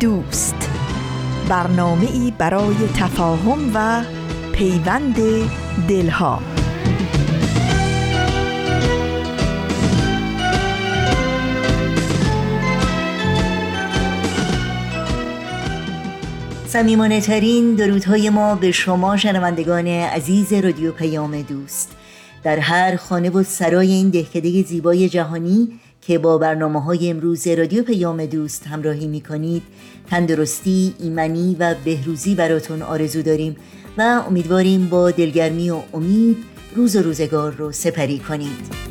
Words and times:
دوست. 0.00 0.70
برنامه 1.48 2.10
ای 2.12 2.32
برای 2.38 2.74
تفاهم 2.96 3.70
و 3.74 4.04
پیوند 4.52 5.16
دلها. 5.88 6.42
سمیمانه 16.66 17.20
ترین 17.20 17.74
درودهای 17.74 18.30
ما 18.30 18.54
به 18.54 18.72
شما 18.72 19.16
شنوندگان 19.16 19.86
عزیز 19.86 20.52
رادیو 20.52 20.92
پیام 20.92 21.42
دوست. 21.42 21.96
در 22.42 22.58
هر 22.58 22.96
خانه 22.96 23.30
و 23.30 23.42
سرای 23.42 23.92
این 23.92 24.10
دهکده 24.10 24.62
زیبای 24.62 25.08
جهانی 25.08 25.80
که 26.08 26.18
با 26.18 26.38
برنامه 26.38 26.82
های 26.82 27.10
امروز 27.10 27.46
رادیو 27.46 27.82
پیام 27.82 28.26
دوست 28.26 28.66
همراهی 28.66 29.06
می 29.06 29.20
کنید 29.20 29.62
تندرستی، 30.10 30.94
ایمنی 30.98 31.56
و 31.58 31.74
بهروزی 31.84 32.34
براتون 32.34 32.82
آرزو 32.82 33.22
داریم 33.22 33.56
و 33.98 34.22
امیدواریم 34.26 34.88
با 34.88 35.10
دلگرمی 35.10 35.70
و 35.70 35.80
امید 35.94 36.36
روز 36.74 36.96
و 36.96 37.02
روزگار 37.02 37.52
رو 37.52 37.72
سپری 37.72 38.18
کنید. 38.18 38.88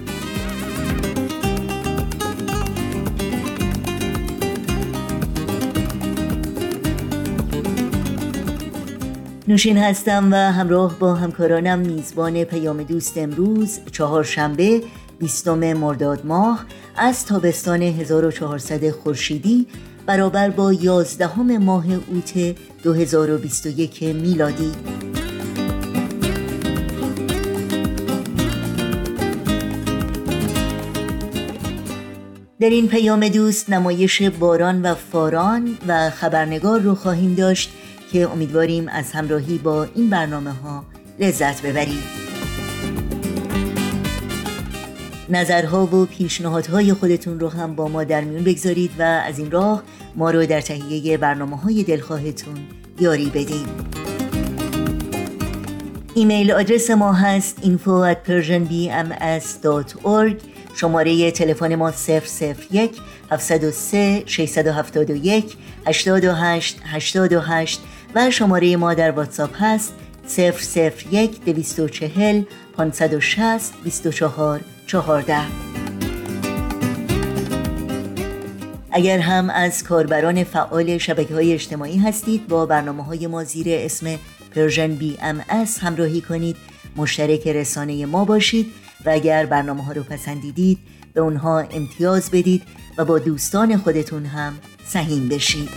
نوشین 9.47 9.77
هستم 9.77 10.29
و 10.31 10.35
همراه 10.35 10.99
با 10.99 11.15
همکارانم 11.15 11.79
میزبان 11.79 12.43
پیام 12.43 12.83
دوست 12.83 13.17
امروز 13.17 13.79
چهارشنبه 13.91 14.81
بیستم 15.19 15.73
مرداد 15.73 16.25
ماه 16.25 16.65
از 16.95 17.25
تابستان 17.25 17.81
1400 17.81 18.89
خورشیدی 18.89 19.67
برابر 20.05 20.49
با 20.49 20.73
11 20.73 21.39
ماه 21.57 21.85
اوت 21.93 22.55
2021 22.83 24.03
میلادی. 24.03 24.71
در 32.59 32.69
این 32.69 32.87
پیام 32.87 33.27
دوست 33.27 33.69
نمایش 33.69 34.21
باران 34.21 34.81
و 34.81 34.95
فاران 34.95 35.77
و 35.87 36.09
خبرنگار 36.09 36.79
رو 36.79 36.95
خواهیم 36.95 37.33
داشت 37.33 37.71
که 38.11 38.29
امیدواریم 38.29 38.87
از 38.87 39.11
همراهی 39.11 39.57
با 39.57 39.87
این 39.95 40.09
برنامه 40.09 40.51
ها 40.51 40.85
لذت 41.19 41.61
ببرید. 41.61 42.26
نظرها 45.29 45.85
و 45.85 46.05
پیشنهادهای 46.05 46.93
خودتون 46.93 47.39
رو 47.39 47.49
هم 47.49 47.75
با 47.75 47.87
ما 47.87 48.03
در 48.03 48.21
میون 48.21 48.43
بگذارید 48.43 48.91
و 48.99 49.01
از 49.01 49.39
این 49.39 49.51
راه 49.51 49.83
ما 50.15 50.31
رو 50.31 50.45
در 50.45 50.61
تهیه 50.61 51.17
برنامه 51.17 51.57
های 51.57 51.83
دلخواهتون 51.83 52.55
یاری 52.99 53.29
بدیم 53.29 53.65
ایمیل 56.15 56.51
آدرس 56.51 56.89
ما 56.89 57.13
هست 57.13 57.57
info 57.63 58.13
at 58.13 58.17
persianbms.org 58.29 60.35
شماره 60.75 61.31
تلفن 61.31 61.75
ما 61.75 61.93
001 62.71 63.01
703 63.31 64.23
671 64.25 65.57
828 65.85 66.79
828 66.85 67.81
و 68.15 68.31
شماره 68.31 68.77
ما 68.77 68.93
در 68.93 69.11
واتساپ 69.11 69.55
هست 69.59 69.93
001 70.37 71.45
240 71.45 72.43
560 72.77 73.73
24 73.83 74.61
14 74.87 75.37
اگر 78.91 79.19
هم 79.19 79.49
از 79.49 79.83
کاربران 79.83 80.43
فعال 80.43 80.97
شبکه 80.97 81.33
های 81.33 81.53
اجتماعی 81.53 81.97
هستید 81.97 82.47
با 82.47 82.65
برنامه 82.65 83.03
های 83.03 83.27
ما 83.27 83.43
زیر 83.43 83.67
اسم 83.69 84.19
Persian 84.55 84.95
BMS 84.95 85.79
همراهی 85.79 86.21
کنید. 86.21 86.55
مشترک 86.95 87.47
رسانه 87.47 88.05
ما 88.05 88.25
باشید 88.25 88.73
و 89.05 89.09
اگر 89.09 89.45
برنامه 89.45 89.83
ها 89.83 89.91
رو 89.91 90.03
پسندیدید 90.03 90.77
به 91.13 91.21
اونها 91.21 91.59
امتیاز 91.59 92.31
بدید 92.31 92.63
و 92.97 93.05
با 93.05 93.19
دوستان 93.19 93.77
خودتون 93.77 94.25
هم 94.25 94.53
سهیم 94.85 95.29
بشید. 95.29 95.69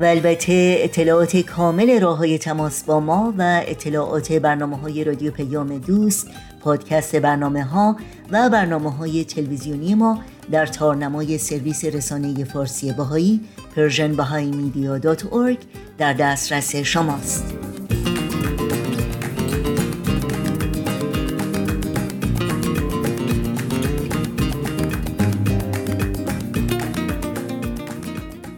و 0.00 0.04
البته 0.04 0.76
اطلاعات 0.78 1.36
کامل 1.36 2.00
راه 2.00 2.18
های 2.18 2.38
تماس 2.38 2.84
با 2.84 3.00
ما 3.00 3.34
و 3.38 3.62
اطلاعات 3.66 4.32
برنامه 4.32 4.76
های 4.76 5.04
رادیو 5.04 5.32
پیام 5.32 5.78
دوست 5.78 6.30
پادکست 6.60 7.16
برنامه 7.16 7.64
ها 7.64 7.96
و 8.30 8.48
برنامه 8.48 8.92
های 8.92 9.24
تلویزیونی 9.24 9.94
ما 9.94 10.22
در 10.50 10.66
تارنمای 10.66 11.38
سرویس 11.38 11.84
رسانه 11.84 12.44
فارسی 12.44 12.92
باهایی 12.92 13.40
persianbahaimedia.org 13.76 15.58
در 15.98 16.12
دسترس 16.12 16.76
شماست. 16.76 17.65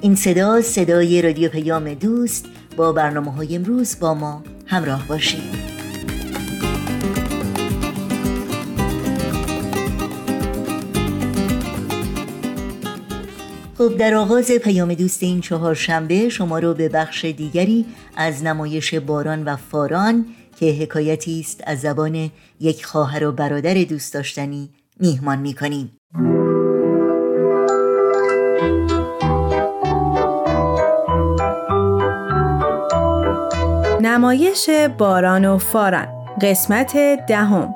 این 0.08 0.16
صدا 0.16 0.60
صدای 0.60 1.22
رادیو 1.22 1.48
پیام 1.48 1.94
دوست 1.94 2.46
با 2.76 2.92
برنامه 2.92 3.32
های 3.32 3.56
امروز 3.56 3.96
با 4.00 4.14
ما 4.14 4.42
همراه 4.66 5.08
باشید. 5.08 5.42
خب 13.78 13.96
در 13.96 14.14
آغاز 14.14 14.50
پیام 14.50 14.94
دوست 14.94 15.22
این 15.22 15.40
چهار 15.40 15.74
شنبه 15.74 16.28
شما 16.28 16.58
رو 16.58 16.74
به 16.74 16.88
بخش 16.88 17.24
دیگری 17.24 17.86
از 18.16 18.44
نمایش 18.44 18.94
باران 18.94 19.44
و 19.44 19.56
فاران 19.56 20.26
که 20.60 20.66
حکایتی 20.66 21.40
است 21.40 21.62
از 21.66 21.80
زبان 21.80 22.30
یک 22.60 22.84
خواهر 22.84 23.24
و 23.24 23.32
برادر 23.32 23.74
دوست 23.74 24.14
داشتنی 24.14 24.70
میهمان 25.00 25.38
می‌کنیم. 25.38 25.97
نمایش 34.18 34.70
باران 34.98 35.44
و 35.44 35.58
فاران. 35.58 36.08
قسمت 36.42 36.96
دهم. 37.26 37.74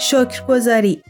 شکرگزاری. 0.00 1.02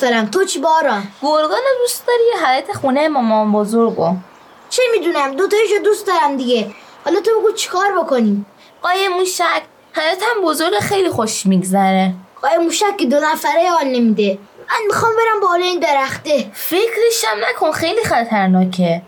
دارم. 0.00 0.26
تو 0.26 0.44
چی 0.44 0.58
باران؟ 0.58 1.02
گرگان 1.22 1.62
دوست 1.80 2.06
داری؟ 2.06 2.22
یه 2.34 2.46
حیات 2.46 2.72
خونه 2.72 3.08
مامان 3.08 3.52
بزرگو. 3.52 4.16
چه 4.68 4.82
می‌دونم؟ 4.92 5.34
دوتایشو 5.34 5.78
دوست 5.84 6.06
دارم 6.06 6.36
دیگه. 6.36 6.74
حالا 7.04 7.20
تو 7.20 7.40
بگو 7.40 7.52
چیکار 7.52 7.98
بکنیم؟ 8.02 8.46
قای 8.82 9.08
موشک 9.08 9.62
حیاتم 9.92 10.42
بزرگ 10.44 10.78
خیلی 10.78 11.10
خوش 11.10 11.46
میگذره. 11.46 12.14
قای 12.42 12.58
موشک 12.58 12.96
که 12.96 13.06
دو 13.06 13.20
نفره 13.20 13.70
حال 13.70 13.86
نمیده. 13.86 14.38
من 14.70 14.86
می‌خوام 14.86 15.12
برم 15.16 15.40
بالا 15.40 15.64
این 15.64 15.80
درخته. 15.80 16.50
فکرشم 16.52 17.36
نکن 17.50 17.72
خیلی 17.72 18.04
خطرناکه. 18.04 19.02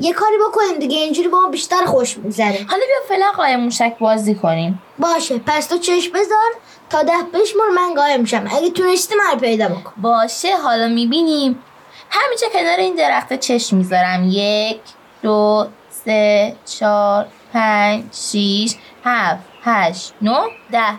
یه 0.00 0.12
کاری 0.12 0.36
بکنیم 0.48 0.78
دیگه 0.78 0.96
اینجوری 0.96 1.28
با 1.28 1.40
ما 1.40 1.48
بیشتر 1.48 1.84
خوش 1.84 2.18
میگذره. 2.18 2.66
حالا 2.68 2.82
بیا 2.86 3.08
فعلا 3.08 3.32
قای 3.36 3.56
موشک 3.56 3.96
بازی 3.98 4.34
کنیم. 4.34 4.82
باشه 4.98 5.38
پس 5.38 5.66
تو 5.66 5.78
چشم 5.78 6.12
بذار 6.12 6.52
تا 6.90 7.02
ده 7.02 7.12
بشمر 7.34 7.68
من 7.74 7.94
قایم 7.94 8.20
میشم 8.20 8.44
اگه 8.56 8.70
تونستی 8.70 9.14
من 9.14 9.38
پیدا 9.38 9.68
بکن 9.68 9.92
باشه 10.02 10.56
حالا 10.56 10.88
می‌بینیم. 10.88 11.62
همینجا 12.10 12.46
کنار 12.52 12.76
این 12.78 12.94
درخت 12.94 13.32
چشم 13.32 13.76
می‌ذارم. 13.76 14.28
یک 14.30 14.80
دو 15.22 15.66
سه 16.04 16.56
چهار 16.64 17.26
پنج 17.52 18.04
شیش 18.12 18.74
هفت 19.04 19.44
هشت 19.62 20.12
نه 20.22 20.40
ده. 20.70 20.98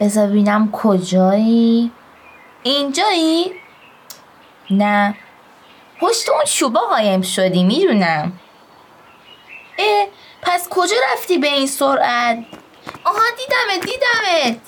بذار 0.00 0.26
ببینم 0.26 0.70
کجایی. 0.72 1.92
اینجایی؟ 2.62 3.52
نه. 4.70 5.14
پشت 6.00 6.28
اون 6.28 6.44
چوبا 6.44 6.80
قایم 6.80 7.22
شدی 7.22 7.64
می‌دونم. 7.64 8.32
اه 9.78 10.06
پس 10.42 10.68
کجا 10.68 10.96
رفتی 11.12 11.38
به 11.38 11.46
این 11.46 11.66
سرعت؟ 11.66 12.38
آها 13.04 13.22
دیدمت 13.36 13.86
دیدمت. 13.86 14.60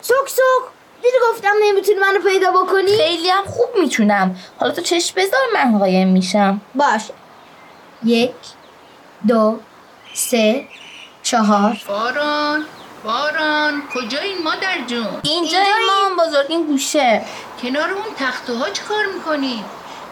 سوک 0.00 0.28
سوک. 0.28 0.74
دیدی 1.02 1.16
گفتم 1.30 1.52
نمی‌تونی 1.62 1.98
منو 1.98 2.20
پیدا 2.20 2.50
بکنی؟ 2.50 2.96
خیلی 2.96 3.30
هم 3.30 3.44
خوب 3.44 3.68
می‌تونم. 3.80 4.36
حالا 4.60 4.72
تو 4.72 4.82
چشم 4.82 5.14
بذار 5.16 5.40
من 5.54 5.78
قایم 5.78 6.08
میشم. 6.08 6.60
باش 6.74 7.02
یک. 8.04 8.34
دو 9.28 9.60
سه 10.14 10.68
چهار. 11.22 11.76
باران 11.88 12.64
باران 13.04 13.82
کجایی 13.94 14.34
مادر 14.34 14.84
جون؟ 14.86 15.20
اینجا 15.22 15.58
مام 15.86 16.26
بزرگ 16.26 16.46
این 16.48 16.66
گوشه. 16.66 17.22
کنار 17.62 17.90
اون 17.90 18.14
تخته 18.18 18.52
ها 18.52 18.70
چی 18.70 18.82
کار 18.88 19.06
می‌کنی؟ 19.14 19.64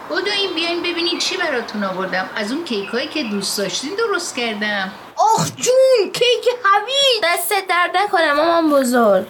این 0.09 0.53
بیاین 0.55 0.79
ببینین 0.79 1.19
چی 1.19 1.37
براتون 1.37 1.83
آوردم. 1.83 2.29
از 2.35 2.51
اون 2.51 2.63
کیک 2.63 2.89
هایی 2.89 3.07
که 3.07 3.23
دوست 3.23 3.57
داشتین 3.57 3.91
درست 3.95 4.35
کردم. 4.35 4.91
آخ 5.15 5.47
جون 5.55 6.11
کیک 6.13 6.45
حوی 6.63 7.21
دست 7.23 7.53
درد 7.69 7.97
نکنم 7.97 8.33
مامان 8.33 8.69
بزرگ. 8.69 9.27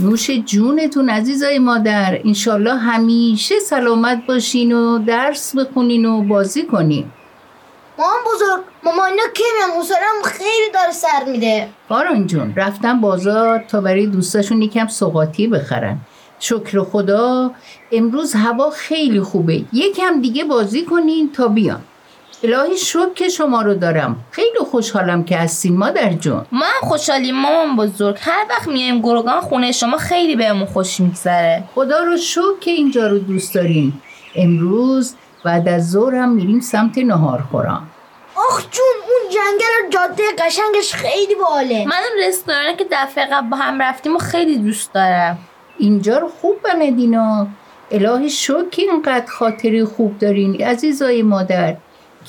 نوش 0.00 0.30
جونتون 0.30 1.10
عزیزای 1.10 1.58
مادر 1.58 2.20
انشالله 2.24 2.74
همیشه 2.74 3.58
سلامت 3.58 4.26
باشین 4.26 4.72
و 4.72 4.98
درس 4.98 5.56
بخونین 5.56 6.04
و 6.06 6.22
بازی 6.22 6.62
کنین. 6.62 7.04
مامان 7.98 8.16
بزرگ 8.26 8.64
مامان 8.82 9.10
اینا 9.10 9.22
میان؟ 9.34 9.76
حوصله‌ام 9.76 10.22
خیلی 10.24 10.70
داره 10.74 10.92
سر 10.92 11.24
میده. 11.32 11.68
باران 11.88 12.26
جون 12.26 12.54
رفتم 12.56 13.00
بازار 13.00 13.64
تا 13.68 13.80
برای 13.80 14.06
دوستاشون 14.06 14.62
یکم 14.62 14.86
سوغاتی 14.86 15.46
بخرن. 15.46 15.98
شکر 16.38 16.82
خدا 16.82 17.50
امروز 17.92 18.34
هوا 18.34 18.70
خیلی 18.70 19.20
خوبه. 19.20 19.64
یکم 19.72 20.20
دیگه 20.20 20.44
بازی 20.44 20.84
کنین 20.84 21.32
تا 21.32 21.48
بیان. 21.48 21.80
الهی 22.46 22.76
شکر 22.76 23.12
که 23.14 23.28
شما 23.28 23.62
رو 23.62 23.74
دارم. 23.74 24.16
خیلی 24.30 24.58
خوشحالم 24.70 25.24
که 25.24 25.36
هستین 25.36 25.76
مادر 25.76 26.12
جون. 26.12 26.46
ما 26.52 26.64
هم 26.64 26.88
خوشحالیم 26.88 27.34
مامان 27.34 27.76
بزرگ. 27.76 28.16
هر 28.20 28.46
وقت 28.50 28.68
میایم 28.68 29.02
گرگان 29.02 29.40
خونه 29.40 29.72
شما 29.72 29.96
خیلی 29.96 30.36
بهمون 30.36 30.66
خوش 30.66 31.00
میگذره. 31.00 31.64
خدا 31.74 32.02
رو 32.02 32.16
شکر 32.16 32.58
که 32.60 32.70
اینجا 32.70 33.06
رو 33.06 33.18
دوست 33.18 33.54
داریم. 33.54 34.02
امروز 34.34 35.14
بعد 35.44 35.68
از 35.68 35.90
ظهرم 35.90 36.28
میریم 36.28 36.60
سمت 36.60 36.98
نهار 36.98 37.44
خورم 37.50 37.90
آخ 38.36 38.60
جون 38.70 38.96
اون 39.08 39.30
جنگل 39.30 39.86
و 39.86 39.90
جاده 39.90 40.22
قشنگش 40.38 40.94
خیلی 40.94 41.34
باله. 41.34 41.84
من 41.88 41.96
اون 41.96 42.28
رستورانی 42.28 42.76
که 42.76 42.86
دفعه 42.92 43.26
قبل 43.26 43.48
با 43.48 43.56
هم 43.56 43.82
رفتیم 43.82 44.16
و 44.16 44.18
خیلی 44.18 44.58
دوست 44.58 44.92
دارم. 44.92 45.38
اینجا 45.78 46.18
رو 46.18 46.28
خوب 46.28 46.56
بندینا 46.62 47.46
الهی 47.90 48.30
شکر 48.30 48.68
که 48.70 48.82
اینقدر 48.82 49.26
خاطری 49.26 49.84
خوب 49.84 50.18
دارین 50.18 50.62
عزیزای 50.62 51.22
مادر. 51.22 51.76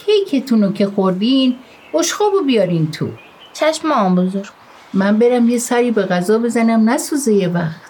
کیکتون 0.05 0.63
رو 0.63 0.73
که 0.73 0.87
خوردین 0.87 1.59
بشخابو 1.93 2.41
بیارین 2.41 2.91
تو. 2.91 3.09
چشم 3.53 3.87
مامان 3.87 4.15
بزرگ. 4.15 4.49
من 4.93 5.19
برم 5.19 5.49
یه 5.49 5.57
سری 5.57 5.91
به 5.91 6.03
غذا 6.03 6.37
بزنم 6.37 6.89
نسوزه 6.89 7.33
یه 7.33 7.47
وقت. 7.47 7.81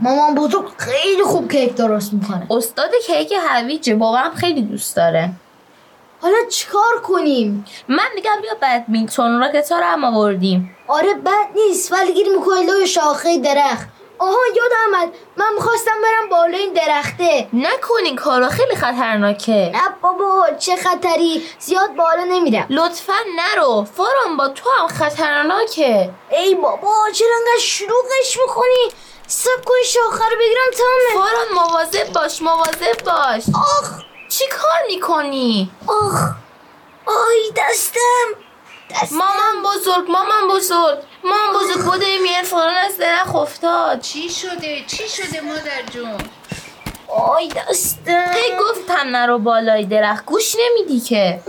مامان 0.00 0.34
بزرگ 0.34 0.64
خیلی 0.76 1.22
خوب 1.22 1.52
کیک 1.52 1.74
درست 1.74 2.12
می‌کنه. 2.12 2.46
استاد 2.50 2.90
کیک 3.06 3.32
هویجه 3.48 3.94
بابام 3.94 4.34
خیلی 4.34 4.62
دوست 4.62 4.96
داره. 4.96 5.32
حالا 6.20 6.36
چیکار 6.50 7.00
کنیم؟ 7.02 7.64
من 7.88 8.08
میگم 8.14 8.36
بیا 8.42 8.54
بدمینتون 8.62 9.42
ها 9.42 9.78
رو 9.78 9.84
هم 9.84 10.04
آوردیم. 10.04 10.76
آره 10.86 11.14
بد 11.14 11.48
نیست. 11.54 11.92
ولی 11.92 12.14
گیر 12.14 12.26
می‌کنی 12.38 12.66
لای 12.66 12.86
شاخه 12.86 13.38
درخت. 13.38 13.88
آها 14.18 14.38
یاد 14.56 14.70
آمد. 14.86 15.08
من 15.36 15.54
می‌خواستم 15.54 16.02
برم 16.02 16.28
بالای 16.28 16.60
این 16.60 16.72
درخته. 16.72 17.48
نکنین 17.52 18.16
کارا 18.16 18.48
خیلی 18.48 18.76
خطرناکه. 18.76 19.70
نه 19.74 19.80
بابا 20.02 20.46
چه 20.58 20.76
خطری؟ 20.76 21.42
زیاد 21.58 21.94
بالا 21.94 22.24
نمیرم. 22.24 22.66
لطفا 22.70 23.16
نرو. 23.36 23.84
فاران 23.96 24.36
با 24.36 24.48
تو 24.48 24.70
هم 24.78 24.86
خطرناکه. 24.88 26.10
ای 26.30 26.54
بابا 26.54 26.94
چرا 27.14 27.28
انقدر 27.38 27.60
شلوغش 27.60 28.38
می‌کنی؟ 28.42 28.92
سب 29.26 29.64
کنی 29.64 29.84
شاخه 29.84 30.24
رو 30.30 30.36
بگیرم 30.36 30.70
تمامه 30.78 31.26
فاران 31.28 31.46
مواظب 31.54 32.12
باش 32.12 32.42
مواظب 32.42 33.04
باش. 33.04 33.42
آخ. 33.54 33.90
چی 34.28 34.44
کار 34.48 34.86
می‌کنی؟ 34.86 35.70
آخ. 35.86 36.20
آی 37.06 37.52
دستم. 37.56 38.47
مامان 39.10 39.62
بزرگ 39.64 40.10
مامان 40.10 40.56
بزرگ. 40.56 40.98
مامان 41.24 41.54
بزرگ 41.54 41.84
بوده 41.84 42.18
میان 42.22 42.42
فاران 42.42 42.74
از 42.74 42.98
درخت 42.98 43.34
افتاد. 43.34 44.00
چی 44.00 44.28
شده؟ 44.30 44.84
چی 44.86 45.08
شده 45.08 45.40
مادر 45.40 45.82
جون؟ 45.92 46.16
آی 47.08 47.48
دستم 47.48 48.32
هی 48.34 48.52
گفتم 48.60 49.16
نرو 49.16 49.38
بالای 49.38 49.84
درخت. 49.84 50.24
گوش 50.24 50.56
نمیدی 50.60 51.00
که. 51.00 51.40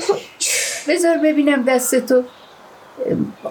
بذار 0.88 1.18
ببینم 1.18 1.64
دست 1.64 2.06
تو. 2.08 2.24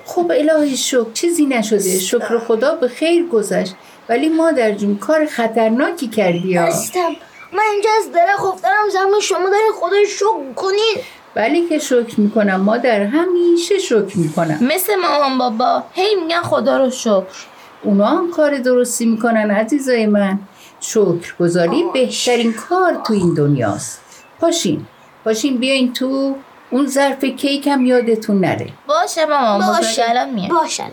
خب 0.04 0.32
الهی 0.34 0.76
شکر 0.76 1.12
چیزی 1.12 1.46
نشده. 1.46 1.98
شکر 1.98 2.38
خدا 2.38 2.74
به 2.74 2.88
خیر 2.88 3.28
گذشت. 3.28 3.74
ولی 4.08 4.28
مادر 4.28 4.72
جون 4.72 4.98
کار 4.98 5.26
خطرناکی 5.26 6.08
کردی 6.08 6.56
ها. 6.56 6.68
دستم 6.68 7.16
من 7.52 7.62
اینجا 7.72 7.90
از 7.98 8.12
درخت 8.12 8.44
افتادم 8.44 8.88
زمین 8.92 9.20
شما 9.20 9.50
دارین 9.50 9.72
خدای 9.80 10.06
شکر 10.06 10.52
کنین 10.56 10.96
ولی 11.36 11.68
که 11.68 11.78
شکر 11.78 12.20
می‌کنم. 12.20 12.60
مادر 12.60 13.02
همیشه 13.02 13.78
شکر 13.78 14.18
می‌کنم. 14.18 14.58
مثل 14.60 14.92
مامان 14.96 15.38
بابا. 15.38 15.82
هی 15.92 16.14
میگن 16.14 16.42
خدا 16.42 16.76
رو 16.84 16.90
شکر. 16.90 17.46
اونا 17.82 18.06
هم 18.06 18.30
کار 18.30 18.58
درستی 18.58 19.06
می‌کنن 19.06 19.50
عزیزای 19.50 20.06
من. 20.06 20.38
شکر 20.80 21.34
گذاری 21.40 21.84
بهترین 21.94 22.52
کار 22.52 23.00
تو 23.06 23.12
این 23.12 23.34
دنیاست. 23.34 24.00
پاشین. 24.40 24.86
پاشین 25.24 25.56
بیاین 25.56 25.92
تو 25.92 26.36
اون 26.70 26.86
ظرف 26.86 27.24
کیک 27.24 27.66
هم 27.66 27.86
یادتون 27.86 28.40
نره. 28.40 28.68
باشه 28.86 29.26
مامان 29.26 29.76
باشه. 29.76 30.02
الان 30.08 30.30
میاد 30.30 30.50
باشن 30.50 30.90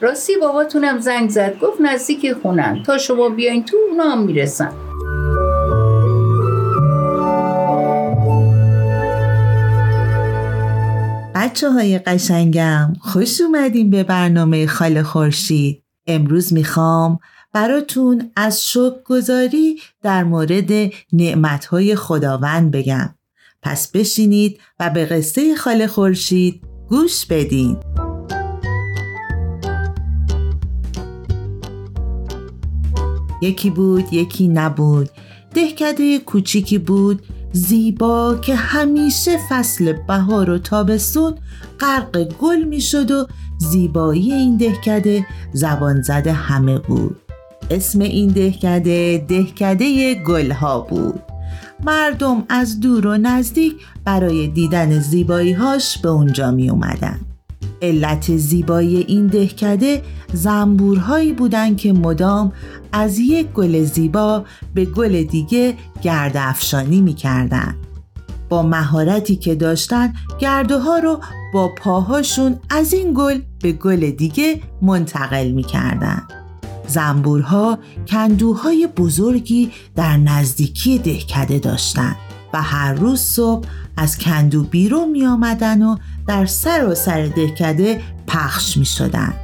راستی 0.00 0.36
باباتونم 0.36 0.98
زنگ 0.98 1.30
زد. 1.30 1.58
گفت 1.58 1.80
نزدیک 1.80 2.32
خونن 2.42 2.82
تا 2.86 2.98
شما 2.98 3.28
بیاین 3.28 3.64
تو 3.64 3.76
اونا 3.90 4.04
هم 4.04 4.18
می‌رسن. 4.18 4.72
بچه 11.34 11.70
های 11.70 11.98
قشنگم 11.98 12.92
خوش 13.00 13.40
اومدین 13.40 13.90
به 13.90 14.02
برنامه 14.02 14.66
خاله 14.66 15.02
خورشید. 15.02 15.82
امروز 16.06 16.52
می‌خوام 16.52 17.18
براتون 17.52 18.30
از 18.36 18.64
شکر 18.64 19.02
گذاری 19.04 19.80
در 20.02 20.24
مورد 20.24 20.92
نعمتهای 21.12 21.96
خداوند 21.96 22.70
بگم. 22.70 23.14
پس 23.62 23.90
بشینید 23.90 24.60
و 24.80 24.90
به 24.90 25.04
قصه 25.04 25.54
خاله 25.56 25.86
خورشید 25.86 26.62
گوش 26.88 27.26
بدین. 27.26 27.76
یکی 33.42 33.70
بود 33.70 34.12
یکی 34.12 34.48
نبود. 34.48 35.10
دهکده 35.54 36.18
کوچیکی 36.18 36.78
بود. 36.78 37.22
زیبا 37.54 38.38
که 38.42 38.54
همیشه 38.54 39.38
فصل 39.48 39.92
بهار 39.92 40.50
و 40.50 40.58
تابستون 40.58 41.34
غرق 41.80 42.24
گل 42.24 42.62
می‌شد 42.62 43.10
و 43.10 43.26
زیبایی 43.58 44.32
این 44.32 44.56
دهکده 44.56 45.26
زبان 45.52 46.02
زده 46.02 46.32
همه 46.32 46.78
بود 46.78 47.16
اسم 47.70 48.00
این 48.00 48.28
دهکده 48.28 49.24
دهکده 49.28 50.14
گلها 50.14 50.80
بود 50.80 51.20
مردم 51.84 52.44
از 52.48 52.80
دور 52.80 53.06
و 53.06 53.16
نزدیک 53.16 53.74
برای 54.04 54.48
دیدن 54.48 54.98
زیبایی 54.98 55.52
هاش 55.52 55.98
به 55.98 56.08
اونجا 56.08 56.50
می 56.50 56.70
اومدن. 56.70 57.20
علت 57.84 58.36
زیبایی 58.36 58.96
این 58.96 59.26
دهکده 59.26 60.02
زنبورهایی 60.32 61.32
بودند 61.32 61.76
که 61.76 61.92
مدام 61.92 62.52
از 62.92 63.18
یک 63.18 63.46
گل 63.46 63.84
زیبا 63.84 64.44
به 64.74 64.84
گل 64.84 65.22
دیگه 65.22 65.74
گرد 66.02 66.36
افشانی 66.36 67.00
می 67.00 67.14
کردن. 67.14 67.76
با 68.48 68.62
مهارتی 68.62 69.36
که 69.36 69.54
داشتن 69.54 70.12
گردوها 70.38 70.98
رو 70.98 71.20
با 71.54 71.70
پاهاشون 71.78 72.58
از 72.70 72.92
این 72.92 73.12
گل 73.16 73.40
به 73.62 73.72
گل 73.72 74.10
دیگه 74.10 74.60
منتقل 74.82 75.50
می 75.50 75.62
کردن. 75.62 76.22
زنبورها 76.86 77.78
کندوهای 78.08 78.88
بزرگی 78.96 79.70
در 79.96 80.16
نزدیکی 80.16 80.98
دهکده 80.98 81.58
داشتند 81.58 82.16
و 82.52 82.62
هر 82.62 82.94
روز 82.94 83.20
صبح 83.20 83.68
از 83.96 84.18
کندو 84.18 84.62
بیرون 84.62 85.10
می 85.10 85.26
آمدن 85.26 85.82
و 85.82 85.96
در 86.26 86.46
سر 86.46 86.86
و 86.86 86.94
سر 86.94 87.26
دهکده 87.26 88.02
پخش 88.26 88.76
می 88.76 88.84
شدن. 88.84 89.34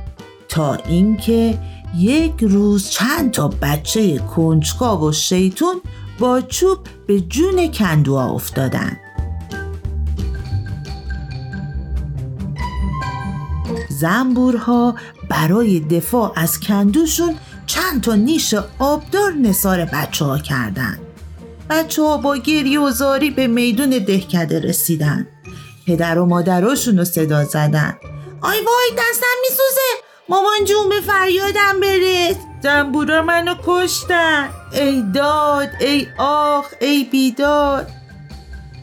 تا 0.48 0.74
اینکه 0.74 1.58
یک 1.96 2.34
روز 2.40 2.90
چند 2.90 3.30
تا 3.30 3.48
بچه 3.48 4.18
کنجکاو 4.18 5.08
و 5.08 5.12
شیطون 5.12 5.80
با 6.18 6.40
چوب 6.40 6.78
به 7.06 7.20
جون 7.20 7.72
کندوها 7.72 8.30
افتادن. 8.30 8.96
زنبورها 13.88 14.94
برای 15.28 15.80
دفاع 15.80 16.32
از 16.36 16.60
کندوشون 16.60 17.34
چند 17.66 18.00
تا 18.00 18.14
نیش 18.14 18.54
آبدار 18.78 19.32
نصار 19.32 19.84
بچه 19.84 20.24
ها 20.24 20.38
کردن. 20.38 20.98
بچه 21.70 22.02
ها 22.02 22.16
با 22.16 22.36
گریه 22.36 22.80
و 22.80 22.90
زاری 22.90 23.30
به 23.30 23.46
میدون 23.46 23.90
دهکده 23.90 24.60
رسیدن. 24.60 25.26
پدر 25.90 26.18
و 26.18 26.26
مادراشون 26.26 26.98
رو 26.98 27.04
صدا 27.04 27.44
زدن. 27.44 27.98
آی 28.40 28.56
وای 28.56 28.90
دستم 28.98 29.36
میسوزه. 29.42 29.90
مامان 30.28 30.64
جون 30.68 30.88
به 30.88 31.00
فریادم 31.00 31.80
برس. 31.80 32.36
زنبورا 32.62 33.22
منو 33.22 33.54
کشتن. 33.66 34.48
ای 34.72 35.04
داد 35.14 35.68
ای 35.80 36.06
آخ 36.18 36.66
ای 36.80 37.04
بیداد. 37.04 37.88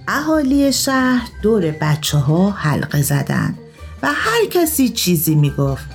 اهالی 0.07 0.73
شهر 0.73 1.29
دور 1.43 1.71
بچه 1.81 2.17
ها 2.17 2.49
حلقه 2.49 3.01
زدن 3.01 3.57
و 4.03 4.07
هر 4.13 4.45
کسی 4.51 4.89
چیزی 4.89 5.35
می‌گفت. 5.35 5.85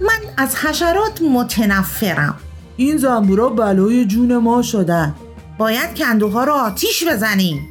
من 0.00 0.20
از 0.36 0.56
حشرات 0.56 1.22
متنفرم. 1.22 2.38
این 2.76 2.96
زنبورا 2.96 3.48
بلای 3.48 4.04
جون 4.04 4.36
ما 4.36 4.62
شدن. 4.62 5.14
باید 5.58 5.94
کندوها 5.94 6.44
رو 6.44 6.52
آتیش 6.52 7.04
بزنیم. 7.08 7.70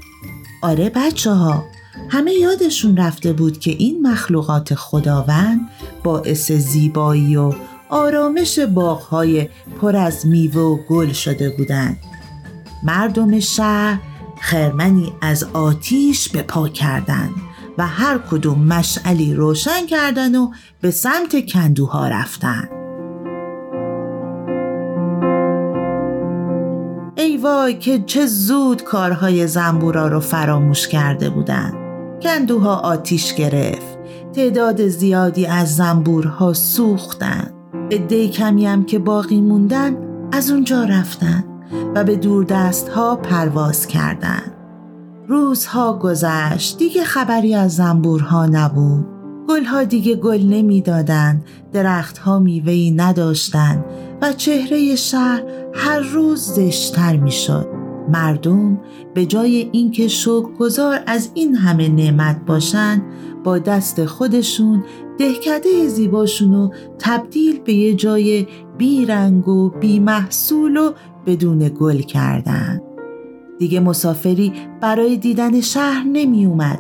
آره 0.62 0.90
بچه 0.90 1.32
ها 1.32 1.73
همه 2.10 2.34
یادشون 2.34 2.98
رفته 2.98 3.34
بود 3.34 3.60
که 3.60 3.72
این 3.72 4.08
مخلوقات 4.08 4.76
خداوند 4.76 5.70
باعث 6.04 6.52
زیبایی 6.52 7.36
و 7.36 7.54
آرامش 7.90 8.60
باغهای 8.60 9.50
پر 9.82 9.96
از 9.96 10.28
میوه 10.28 10.62
و 10.62 10.78
گل 10.90 11.12
شده 11.12 11.50
بودند. 11.50 11.98
مردم 12.84 13.40
شهر 13.40 14.00
خرمنی 14.42 15.14
از 15.22 15.44
آتیش 15.44 16.30
به 16.30 16.42
پا 16.42 16.68
کردند 16.70 17.34
و 17.78 17.88
هر 17.88 18.18
کدوم 18.18 18.60
مشعلی 18.64 19.34
روشن 19.34 19.86
کردن 19.86 20.36
و 20.36 20.52
به 20.82 20.92
سمت 20.92 21.46
کندوها 21.46 22.08
رفتن. 22.08 22.70
ای 27.16 27.38
وای 27.38 27.80
که 27.80 28.04
چه 28.06 28.26
زود 28.26 28.84
کارهای 28.84 29.48
زنبورا 29.48 30.08
رو 30.08 30.20
فراموش 30.20 30.88
کرده 30.88 31.30
بودند. 31.30 31.83
کندوها 32.24 32.76
آتیش 32.76 33.34
گرفت. 33.34 33.98
تعداد 34.34 34.88
زیادی 34.88 35.46
از 35.46 35.76
زنبورها 35.76 36.54
سوختند 36.54 37.54
عده 37.92 38.28
کمی 38.28 38.66
هم 38.66 38.86
که 38.86 39.00
باقی 39.00 39.42
موندن 39.42 39.98
از 40.32 40.52
اونجا 40.52 40.84
رفتن 40.84 41.44
و 41.96 42.04
به 42.04 42.16
دوردست 42.16 42.90
ها 42.90 43.16
پرواز 43.16 43.88
کردند. 43.88 44.52
روزها 45.28 45.94
گذشت. 45.94 46.78
دیگه 46.78 47.04
خبری 47.04 47.56
از 47.56 47.76
زنبورها 47.76 48.46
نبود. 48.46 49.06
گلها 49.50 49.84
دیگه 49.84 50.16
گل 50.16 50.42
نمی‌دادند 50.42 51.46
درختها 51.74 52.40
میوهی 52.40 52.92
نداشتند 52.92 53.86
و 54.22 54.34
چهره 54.34 54.96
شهر 54.96 55.44
هر 55.74 56.00
روز 56.00 56.42
زشتر 56.42 57.18
می‌شد. 57.18 57.73
مردم 58.10 58.82
به 59.14 59.26
جای 59.26 59.70
اینکه 59.72 60.08
گذار 60.60 61.00
از 61.08 61.32
این 61.34 61.56
همه 61.56 61.90
نعمت 61.90 62.46
باشند 62.46 63.02
با 63.44 63.58
دست 63.58 64.06
خودشون 64.06 64.84
دهکده 65.18 65.88
زیباشونو 65.88 66.70
تبدیل 67.00 67.60
به 67.60 67.74
یه 67.74 67.94
جای 67.94 68.48
بیرنگ 68.78 69.48
و 69.48 69.70
بیمحصول 69.70 70.78
و 70.78 70.92
بدون 71.26 71.70
گل 71.80 72.00
کردن 72.00 72.82
دیگه 73.60 73.80
مسافری 73.80 74.54
برای 74.82 75.18
دیدن 75.18 75.62
شهر 75.62 76.04
نمی 76.04 76.46
اومد 76.46 76.80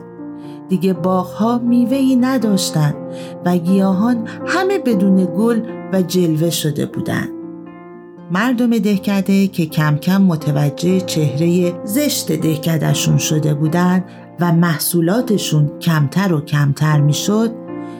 دیگه 0.70 0.94
باغها 0.94 1.58
میوهی 1.58 2.15
نداشتند 2.15 2.96
و 3.46 3.58
گیاهان 3.58 4.27
همه 4.48 4.80
بدون 4.80 5.27
گل 5.38 5.62
و 5.94 6.01
جلوه 6.01 6.50
شده 6.50 6.86
بودند. 6.86 7.33
مردم 8.34 8.78
دهکده 8.78 9.48
که 9.48 9.66
کم 9.66 9.98
کم 9.98 10.22
متوجه 10.22 11.02
چهره 11.02 11.74
زشت 11.84 12.32
دهکدهشون 12.32 13.18
شده 13.18 13.54
بودند 13.54 14.04
و 14.40 14.52
محصولاتشون 14.52 15.80
کمتر 15.80 16.34
و 16.34 16.42
کمتر 16.42 17.02
می‌شد 17.02 17.52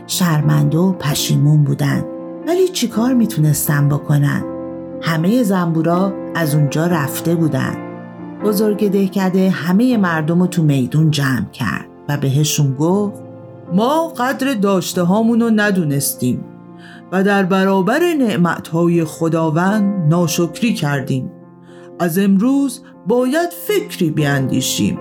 شرمنده 0.08 0.78
و 0.78 0.94
پشیمون 0.94 1.64
بودند 1.64 2.06
ولی 2.48 2.68
چیکار 2.68 3.14
می‌تونستن 3.14 3.90
بکنن؟ 3.90 4.44
همه 5.02 5.44
زنبورا 5.44 6.14
از 6.36 6.56
اونجا 6.56 6.88
رفته 6.88 7.36
بودن. 7.36 7.76
بزرگ 8.44 8.92
دهکده 8.92 9.50
همه 9.50 9.98
مردم 9.98 10.42
رو 10.42 10.48
تو 10.48 10.64
میدون 10.64 11.12
جمع 11.12 11.50
کرد 11.54 11.86
و 12.10 12.18
بهشون 12.18 12.74
گفت 12.74 13.22
ما 13.74 14.08
قدر 14.08 14.54
داشته 14.54 15.02
هامونو 15.02 15.50
ندونستیم. 15.50 16.46
و 17.14 17.24
در 17.24 17.44
برابر 17.44 18.00
نعمتهای 18.00 19.04
خداوند 19.04 20.14
ناشکری 20.14 20.74
کردیم. 20.74 21.32
از 22.00 22.18
امروز 22.18 22.84
باید 23.08 23.50
فکری 23.68 24.12
بیاندیشیم. 24.12 25.00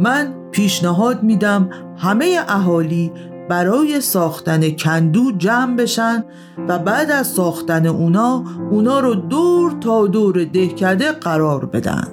من 0.00 0.34
پیشنهاد 0.50 1.22
میدم 1.22 1.70
همه 1.98 2.38
اهالی 2.48 3.12
برای 3.48 4.00
ساختن 4.00 4.70
کندو 4.70 5.32
جمع 5.38 5.76
بشن 5.76 6.24
و 6.68 6.78
بعد 6.78 7.10
از 7.10 7.26
ساختن 7.26 7.86
اونا 7.86 8.44
اونا 8.70 9.00
رو 9.00 9.14
دور 9.14 9.72
تا 9.80 10.06
دور 10.06 10.44
دهکده 10.44 11.12
قرار 11.12 11.66
بدن. 11.66 12.08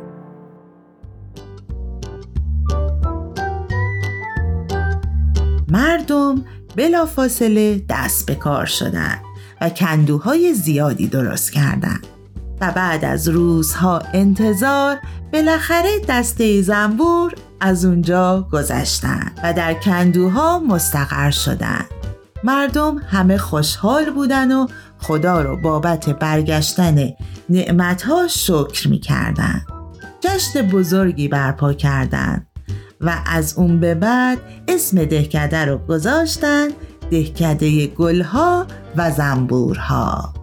مردم 5.71 6.45
بلافاصله 6.75 7.85
دست 7.89 8.25
به 8.25 8.35
کار 8.35 8.65
شدند 8.65 9.28
و 9.61 9.69
کندوهای 9.69 10.53
زیادی 10.53 11.07
درست 11.07 11.51
کردند 11.51 12.07
و 12.61 12.71
بعد 12.71 13.05
از 13.05 13.27
روزها 13.27 14.01
انتظار 14.13 14.97
بالاخره 15.33 15.99
دسته 16.09 16.61
زنبور 16.61 17.33
از 17.59 17.85
اونجا 17.85 18.47
گذشتن 18.51 19.31
و 19.43 19.53
در 19.53 19.73
کندوها 19.73 20.59
مستقر 20.59 21.31
شدن. 21.31 21.85
مردم 22.43 22.97
همه 22.97 23.37
خوشحال 23.37 24.09
بودن 24.09 24.51
و 24.51 24.67
خدا 24.97 25.41
رو 25.41 25.57
بابت 25.57 26.09
برگشتن 26.09 27.09
نعمتها 27.49 28.27
شکر 28.27 28.87
می‌کردن. 28.87 29.61
جشن 30.21 30.61
بزرگی 30.61 31.27
برپا 31.27 31.73
کردند 31.73 32.47
و 33.01 33.15
از 33.25 33.53
اون 33.57 33.79
به 33.79 33.95
بعد 33.95 34.37
اسم 34.67 35.05
دهکده 35.05 35.65
رو 35.65 35.77
گذاشتن 35.77 36.67
دهکده 37.11 37.87
گلها 37.87 38.65
و 38.97 39.11
زنبورها. 39.11 40.33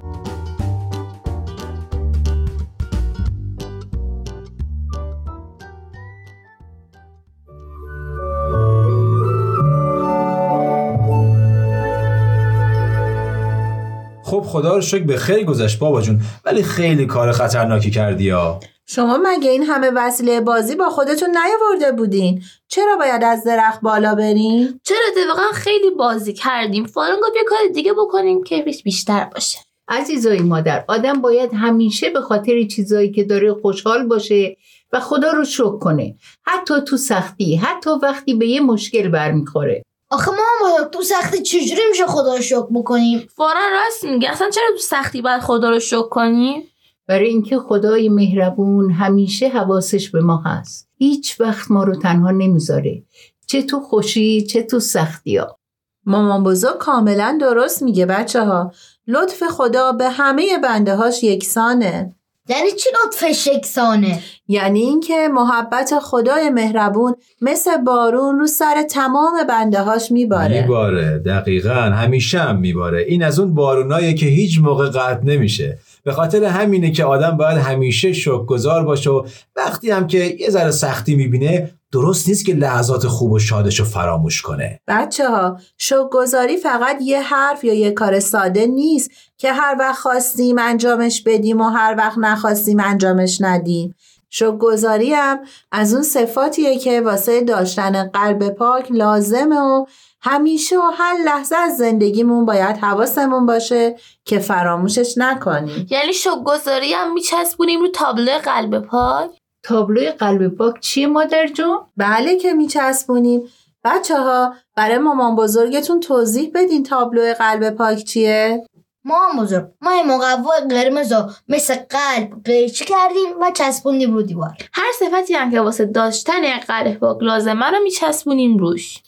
خب 14.22 14.42
خدا 14.42 14.74
رو 14.74 14.80
شکر 14.80 15.04
به 15.04 15.16
خیلی 15.16 15.44
گذشت 15.44 15.78
بابا 15.78 16.00
جون 16.00 16.20
ولی 16.44 16.62
خیلی 16.62 17.06
کار 17.06 17.32
خطرناکی 17.32 17.90
کردی 17.90 18.30
ها. 18.30 18.60
شما 18.88 19.18
مگه 19.22 19.50
این 19.50 19.62
همه 19.62 19.90
وسیله 19.90 20.40
بازی 20.40 20.74
با 20.74 20.90
خودتون 20.90 21.28
نیاورده 21.30 21.92
بودین؟ 21.92 22.42
چرا 22.68 22.96
باید 22.96 23.24
از 23.24 23.44
درخت 23.44 23.80
بالا 23.80 24.14
بریم 24.14 24.80
چرا 24.84 24.98
اتفاقا 25.08 25.52
خیلی 25.52 25.90
بازی 25.90 26.32
کردیم؟ 26.32 26.86
فوران 26.86 27.16
گفت 27.22 27.36
یه 27.36 27.44
کار 27.44 27.58
دیگه 27.74 27.92
بکنیم 27.92 28.44
که 28.44 28.64
بیشتر 28.84 29.24
باشه. 29.24 29.58
عزیزای 29.88 30.38
مادر 30.38 30.84
آدم 30.88 31.20
باید 31.20 31.54
همیشه 31.54 32.10
به 32.10 32.20
خاطر 32.20 32.62
چیزایی 32.62 33.12
که 33.12 33.24
داره 33.24 33.54
خوشحال 33.54 34.06
باشه 34.06 34.56
و 34.92 35.00
خدا 35.00 35.30
رو 35.30 35.44
شکر 35.44 35.78
کنه. 35.78 36.14
حتی 36.42 36.74
تو 36.88 36.96
سختی 36.96 37.56
حتی 37.56 37.90
وقتی 38.02 38.34
به 38.34 38.46
یه 38.46 38.60
مشکل 38.60 39.08
برمیخوره. 39.08 39.82
آخه 40.10 40.30
ما 40.30 40.84
تو 40.84 41.02
سختی 41.02 41.42
چجوری 41.42 41.82
میشه 41.90 42.06
خدا 42.06 42.34
رو 42.34 42.42
شکر 42.42 42.66
بکنیم؟ 42.74 43.28
فورا 43.36 43.68
راست 43.72 44.04
میگه. 44.04 44.30
اصلا 44.30 44.50
چرا 44.50 44.66
تو 44.76 44.82
سختی 44.82 45.22
باید 45.22 45.40
خدا 45.40 45.70
رو 45.70 45.80
شکر 45.80 46.08
کنیم 46.08 46.62
برای 47.06 47.28
اینکه 47.28 47.58
خدای 47.58 48.08
مهربون 48.08 48.90
همیشه 48.90 49.48
حواسش 49.48 50.10
به 50.10 50.20
ما 50.20 50.42
هست. 50.46 50.88
هیچ 50.98 51.40
وقت 51.40 51.70
ما 51.70 51.84
رو 51.84 51.94
تنها 51.94 52.30
نمی‌ذاره. 52.30 53.02
چه 53.46 53.62
تو 53.62 53.80
خوشی 53.80 54.42
چه 54.42 54.62
تو 54.62 54.80
سختی 54.80 55.36
ها 55.36 55.58
مامان 56.06 56.44
بزرگ 56.44 56.78
کاملا 56.78 57.38
درست 57.40 57.82
میگه 57.82 58.06
بچه 58.06 58.44
ها 58.44 58.72
لطف 59.06 59.42
خدا 59.50 59.92
به 59.92 60.08
همه 60.10 60.58
بنده 60.62 60.96
هاش 60.96 61.24
یکسانه. 61.24 62.14
یعنی 62.48 62.70
چی 62.70 62.88
لطفش 63.04 63.46
یکسانه؟ 63.46 64.22
یعنی 64.48 64.80
اینکه 64.80 65.28
محبت 65.32 65.98
خدای 66.02 66.50
مهربون 66.50 67.14
مثل 67.40 67.76
بارون 67.76 68.38
رو 68.38 68.46
سر 68.46 68.82
تمام 68.90 69.32
بنده 69.48 69.82
هاش 69.82 70.12
میباره. 70.12 70.62
میباره 70.62 71.18
دقیقا 71.18 71.74
همیشه 71.74 72.38
هم 72.38 72.60
میباره. 72.60 73.02
این 73.08 73.22
از 73.22 73.38
اون 73.38 73.54
بارونایه 73.54 74.14
که 74.14 74.26
هیچ 74.26 74.60
موقع 74.60 74.88
قطع 74.88 75.24
نمیشه. 75.24 75.78
به 76.06 76.12
خاطر 76.12 76.44
همینه 76.44 76.90
که 76.90 77.04
آدم 77.04 77.36
باید 77.36 77.58
همیشه 77.58 78.12
شکرگزار 78.12 78.84
باشه 78.84 79.10
و 79.10 79.26
وقتی 79.56 79.90
هم 79.90 80.06
که 80.06 80.36
یه 80.40 80.50
ذره 80.50 80.70
سختی 80.70 81.14
می‌بینه 81.14 81.70
درست 81.92 82.28
نیست 82.28 82.46
که 82.46 82.54
لحظات 82.54 83.06
خوب 83.06 83.32
و 83.32 83.38
شادش 83.38 83.80
رو 83.80 83.84
فراموش 83.84 84.42
کنه. 84.42 84.80
بچه 84.88 85.28
ها 85.28 85.58
شکرگزاری 85.78 86.56
فقط 86.56 86.96
یه 87.02 87.22
حرف 87.22 87.64
یا 87.64 87.74
یه 87.74 87.90
کار 87.90 88.20
ساده 88.20 88.66
نیست 88.66 89.10
که 89.38 89.52
هر 89.52 89.76
وقت 89.78 89.98
خواستیم 89.98 90.58
انجامش 90.58 91.22
بدیم 91.22 91.60
و 91.60 91.64
هر 91.64 91.94
وقت 91.98 92.18
نخواستیم 92.18 92.80
انجامش 92.80 93.38
ندیم. 93.40 93.94
شکرگزاری 94.30 95.12
هم 95.12 95.38
از 95.72 95.94
اون 95.94 96.02
صفاتیه 96.02 96.78
که 96.78 97.00
واسه 97.00 97.44
داشتن 97.44 98.08
قلب 98.08 98.48
پاک 98.48 98.92
لازمه 98.92 99.60
و 99.60 99.86
همیشه 100.22 100.78
و 100.78 100.90
هر 100.94 101.16
لحظه 101.24 101.56
از 101.56 101.76
زندگیمون 101.76 102.44
باید 102.44 102.76
حواسمون 102.76 103.46
باشه 103.46 103.96
که 104.24 104.38
فراموشش 104.38 105.14
نکنیم. 105.18 105.86
یعنی 105.90 106.12
شکرگزاری 106.12 106.92
هم 106.92 107.12
میچسبونیم 107.12 107.80
رو 107.80 107.88
تابلو 107.88 108.38
قلب 108.44 108.78
پاک؟ 108.78 109.30
تابلوی 109.62 110.10
قلب 110.10 110.48
پاک 110.48 110.80
چیه 110.80 111.06
مادر 111.06 111.46
جون؟ 111.46 111.78
بله 111.96 112.36
که 112.36 112.52
میچسبونیم. 112.52 113.42
بچه 113.84 114.20
ها 114.20 114.54
برای 114.76 114.98
مامان 114.98 115.36
بزرگتون 115.36 116.00
توضیح 116.00 116.50
بدین 116.54 116.82
تابلو 116.82 117.34
قلب 117.34 117.70
پاک 117.70 118.04
چیه؟ 118.04 118.66
ما 119.04 119.18
بزرگ 119.38 119.66
ما 119.80 119.94
یه 119.94 120.02
مقوا 120.02 120.52
قرمز 120.70 121.12
رو 121.12 121.30
مثل 121.48 121.74
قلب 121.74 122.44
قیچی 122.44 122.84
کردیم 122.84 123.40
و 123.40 123.50
چسبوندیم 123.54 124.14
رو 124.14 124.22
دیوار. 124.22 124.56
هر 124.72 124.92
صفتی 125.00 125.34
هم 125.34 125.50
که 125.50 125.60
واسه 125.60 125.84
داشتن 125.84 126.58
قلب 126.58 126.94
پاک 126.94 127.22
لازمه 127.22 127.70
رو 127.70 127.82
میچسبونیم 127.82 128.58
روش. 128.58 128.98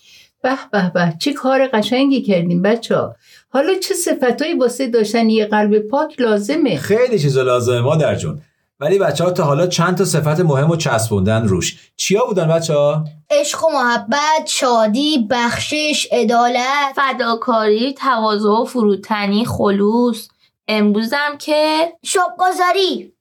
به 0.42 0.59
به 0.73 0.90
به. 0.95 1.14
چه 1.21 1.33
کار 1.33 1.66
قشنگی 1.66 2.23
کردیم 2.23 2.62
بچه 2.62 2.97
ها. 2.97 3.16
حالا 3.49 3.75
چه 3.75 3.95
صفتایی 3.95 4.54
واسه 4.54 4.87
داشتن 4.87 5.30
یه 5.30 5.47
قلب 5.47 5.78
پاک 5.78 6.21
لازمه؟ 6.21 6.76
خیلی 6.76 7.18
چیزا 7.18 7.42
لازمه 7.42 7.80
مادر 7.80 8.14
جون. 8.14 8.40
ولی 8.80 8.99
بچه 8.99 9.25
ها 9.25 9.30
تا 9.30 9.45
حالا 9.45 9.66
چند 9.66 9.97
تا 9.97 10.04
صفت 10.04 10.40
مهم 10.40 10.71
رو 10.71 10.76
چسبوندن 10.76 11.49
روش. 11.49 11.90
چیا 11.97 12.25
بودن 12.25 12.49
بچه 12.49 12.75
ها؟ 12.75 13.04
عشق 13.30 13.64
و 13.64 13.68
محبت 13.73 14.47
شادی 14.47 15.26
بخشش 15.30 16.09
عدالت. 16.12 16.95
فداکاری 16.97 17.95
تواضع 17.95 18.49
و 18.49 18.64
فروتنی 18.64 19.45
خلوص. 19.45 20.28
امروزم 20.68 21.37
که 21.38 21.92
شبگذاری 22.02 23.12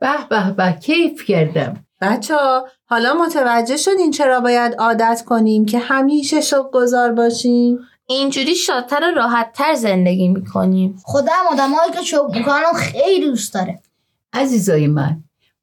به 0.00 0.08
به 0.30 0.50
به. 0.50 0.72
کیف 0.72 1.24
کردم. 1.24 1.84
بچه 2.10 2.36
ها 2.36 2.68
حالا 2.84 3.14
متوجه 3.14 3.76
شدین 3.76 4.10
چرا 4.10 4.40
باید 4.40 4.74
عادت 4.74 5.22
کنیم 5.26 5.64
که 5.64 5.78
همیشه 5.78 6.40
شکرگزار 6.40 7.12
باشیم؟ 7.12 7.78
اینجوری 8.06 8.54
شادتر 8.54 9.00
و 9.10 9.14
راحتتر 9.14 9.74
زندگی 9.74 10.28
می‌کنیم. 10.28 10.96
خودم 11.02 11.42
آدمایی 11.52 11.92
که 11.92 12.02
شب 12.02 12.28
می‌کنم 12.34 12.72
خیلی 12.76 13.26
دوست 13.26 13.54
داره. 13.54 13.82
عزیزای 14.32 14.86
من 14.86 15.16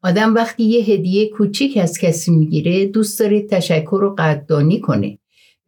آدم 0.04 0.36
وقتی 0.36 0.64
یه 0.64 0.84
هدیه 0.84 1.30
کوچیک 1.30 1.78
از 1.78 1.98
کسی 1.98 2.32
می‌گیره 2.32 2.86
دوست 2.86 3.20
داره 3.20 3.42
تشکر 3.42 4.04
و 4.04 4.16
قدردانی 4.18 4.80
کنه. 4.80 5.18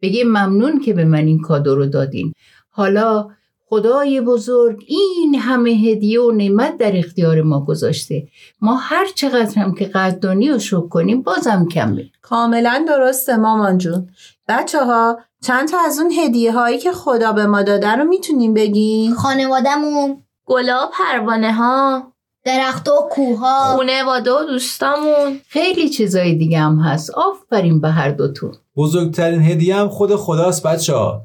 بگه 0.02 0.24
ممنون 0.24 0.80
که 0.80 0.92
به 0.92 1.04
من 1.04 1.26
این 1.26 1.40
کادو 1.40 1.74
رو 1.74 1.86
دادین. 1.86 2.32
حالا 2.70 3.28
خدای 3.68 4.20
بزرگ 4.20 4.84
این 4.86 5.34
همه 5.34 5.70
هدیه 5.70 6.20
و 6.20 6.30
نعمت 6.30 6.78
در 6.78 6.96
اختیار 6.96 7.42
ما 7.42 7.64
گذاشته. 7.64 8.28
ما 8.60 8.76
هر 8.76 9.06
چقدر 9.14 9.58
هم 9.58 9.74
که 9.74 9.84
قدردانی 9.84 10.50
و 10.50 10.58
شکر 10.58 10.88
کنیم 10.88 11.22
بازم 11.22 11.68
کمه. 11.68 12.04
کاملا 12.22 12.84
درسته 12.88 13.36
مامان 13.36 13.78
جون. 13.78 14.08
بچه 14.48 14.84
ها 14.84 15.18
چند 15.44 15.68
تا 15.68 15.76
از 15.86 15.98
اون 15.98 16.12
هدیه 16.12 16.52
هایی 16.52 16.78
که 16.78 16.92
خدا 16.92 17.32
به 17.32 17.46
ما 17.46 17.62
داده 17.62 17.88
رو 17.88 18.04
می‌تونیم 18.04 18.54
بگیم؟ 18.54 19.14
خانوادمون 19.14 20.22
گلاب 20.46 20.90
پروانه 20.92 21.52
ها 21.52 22.12
درخت 22.44 22.88
و 22.88 23.08
کوه 23.10 23.38
ها 23.38 23.76
خونواده 23.76 24.30
و 24.32 24.44
دوستامون. 24.44 25.40
خیلی 25.48 25.88
چیزای 25.88 26.34
دیگه 26.34 26.58
هم 26.58 26.78
هست. 26.78 27.10
آفرین 27.10 27.80
به 27.80 27.88
هر 27.88 28.10
دوتون. 28.10 28.52
بزرگترین 28.76 29.42
هدیه 29.42 29.76
هم 29.76 29.88
خود 29.88 30.16
خداست 30.16 30.66
بچه 30.66 30.94
ها 30.94 31.22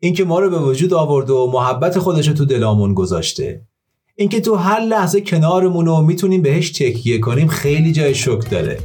اینکه 0.00 0.24
ما 0.24 0.38
رو 0.40 0.50
به 0.50 0.58
وجود 0.58 0.94
آورده 0.94 1.32
و 1.32 1.50
محبت 1.50 1.98
خودش 1.98 2.28
رو 2.28 2.34
تو 2.34 2.44
دلامون 2.44 2.94
گذاشته. 2.94 3.62
اینکه 4.14 4.40
تو 4.40 4.54
هر 4.54 4.80
لحظه 4.80 5.20
کنارمون 5.20 5.88
و 5.88 6.02
می‌تونیم 6.02 6.42
بهش 6.42 6.70
تکیه 6.70 7.18
کنیم 7.18 7.48
خیلی 7.48 7.92
جای 7.92 8.14
شکر 8.14 8.48
داره. 8.50 8.78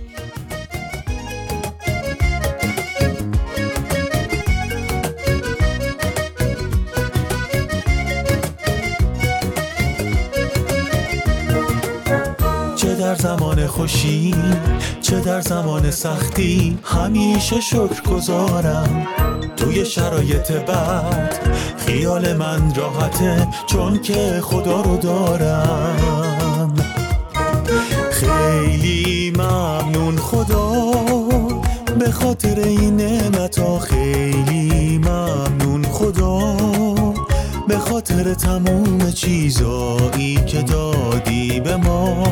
چه 12.76 12.96
در 12.96 13.16
زمان 13.16 13.68
خوشی 13.68 14.36
چه 15.12 15.20
در 15.20 15.42
زمان 15.42 15.92
سختی؟ 15.92 16.78
همیشه 16.84 17.62
شکر 17.62 18.02
گذارم 18.12 19.08
توی 19.58 19.86
شرایط 19.86 20.52
بد 20.52 21.40
خیال 21.78 22.34
من 22.34 22.76
راحته 22.76 23.48
چون 23.66 24.02
که 24.02 24.40
خدا 24.44 24.82
رو 24.82 24.98
دارم. 24.98 26.76
خیلی 28.12 29.34
ممنون 29.38 30.18
خدا 30.18 30.72
به 32.00 32.12
خاطر 32.12 32.60
این 32.60 32.98
نعمتا 32.98 33.80
خیلی 33.80 34.98
ممنون 34.98 35.84
خدا 35.84 36.58
به 37.68 37.78
خاطر 37.78 38.34
تموم 38.34 39.12
چیزایی 39.12 40.36
که 40.48 40.62
دادی 40.62 41.60
به 41.60 41.76
ما. 41.76 42.24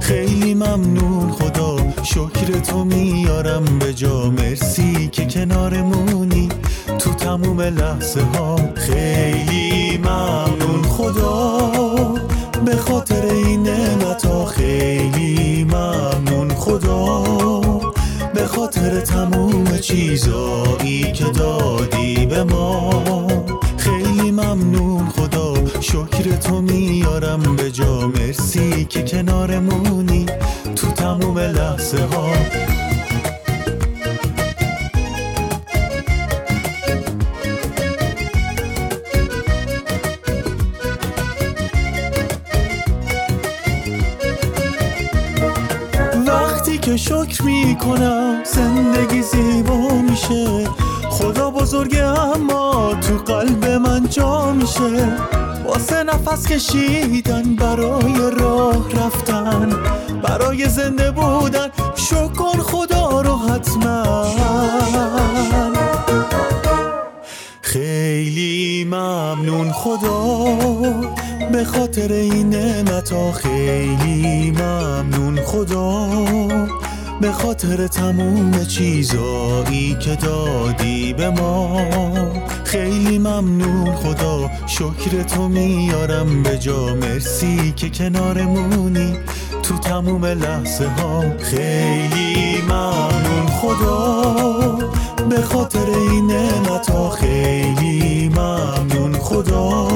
خیلی 0.00 0.54
ممنون 0.54 1.32
خدا. 1.32 1.79
شکر 2.02 2.60
تو 2.60 2.84
میارم 2.84 3.64
به 3.78 3.94
جا. 3.94 4.30
مرسی 4.30 5.08
که 5.08 5.26
کنارمونی 5.26 6.48
تو 6.98 7.14
تموم 7.14 7.60
لحظه 7.60 8.22
ها. 8.22 8.56
خیلی 8.74 9.98
ممنون. 9.98 10.82
خدا 10.82 11.70
به 12.64 12.76
خاطر 12.76 13.26
این 13.26 13.62
نعمتا 13.62 14.44
خیلی 14.44 15.64
ممنون. 15.64 16.54
خدا 16.54 17.22
به 18.34 18.46
خاطر 18.46 19.00
تموم 19.00 19.78
چیزایی 19.78 21.12
که 21.12 21.24
دادی 21.24 22.26
به 22.26 22.44
ما. 22.44 23.02
خیلی 23.76 24.30
ممنون. 24.30 25.08
خدا 25.08 25.54
شکر 25.80 26.36
تو 26.36 26.60
میارم 26.60 27.56
به 27.56 27.70
جا. 27.70 28.06
مرسی 28.08 28.84
که 28.84 29.02
کنارمونی 29.02 30.26
تموم 31.10 31.38
لحظه 31.38 31.98
ها. 31.98 32.26
وقتی 46.26 46.78
که 46.78 46.96
شکر 46.96 47.42
می‌کنم 47.42 48.42
زندگی 48.44 49.22
زیبا 49.22 49.88
میشه. 50.10 50.68
خدا 51.10 51.50
بزرگه 51.50 52.04
اما 52.04 52.94
تو 52.94 53.32
قلب 53.32 53.64
من 53.64 54.08
جا 54.08 54.52
میشه. 54.52 55.16
واسه 55.64 56.02
نفس 56.02 56.46
کشیدن 56.46 57.56
برای 57.56 58.30
راه 58.40 58.90
رفتن. 58.90 59.99
برای 60.22 60.68
زنده 60.68 61.10
بودن 61.10 61.68
شکر 61.96 62.58
خدا 62.62 63.20
رو 63.20 63.36
حتما. 63.36 64.26
خیلی 67.62 68.84
ممنون 68.84 69.72
خدا 69.72 70.44
به 71.52 71.64
خاطر 71.64 72.12
این 72.12 72.50
نعمتا 72.50 73.32
خیلی 73.32 74.50
ممنون 74.50 75.40
خدا 75.44 76.06
به 77.20 77.32
خاطر 77.32 77.86
تموم 77.86 78.64
چیزایی 78.64 79.96
که 80.00 80.16
دادی 80.16 81.12
به 81.12 81.30
ما. 81.30 81.86
خیلی 82.64 83.18
ممنون 83.18 83.94
خدا 83.94 84.50
شکر 84.66 85.22
تو 85.22 85.48
میارم 85.48 86.42
به 86.42 86.58
جا. 86.58 86.94
مرسی 86.94 87.72
که 87.76 87.90
کنارمونی. 87.90 89.16
تموم 89.90 90.24
لحظه 90.24 90.88
ها. 90.88 91.22
خیلی 91.38 92.62
ممنون 92.62 93.46
خدا. 93.46 94.78
به 95.30 95.40
خاطر 95.40 95.90
این 95.90 96.26
نعمتا 96.26 97.10
خیلی 97.10 98.28
ممنون 98.28 99.12
خدا. 99.12 99.88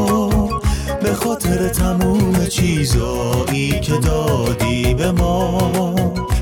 به 1.02 1.14
خاطر 1.14 1.68
تموم 1.68 2.46
چیزایی 2.46 3.80
که 3.80 3.92
دادی 3.92 4.94
به 4.94 5.12
ما. 5.12 5.72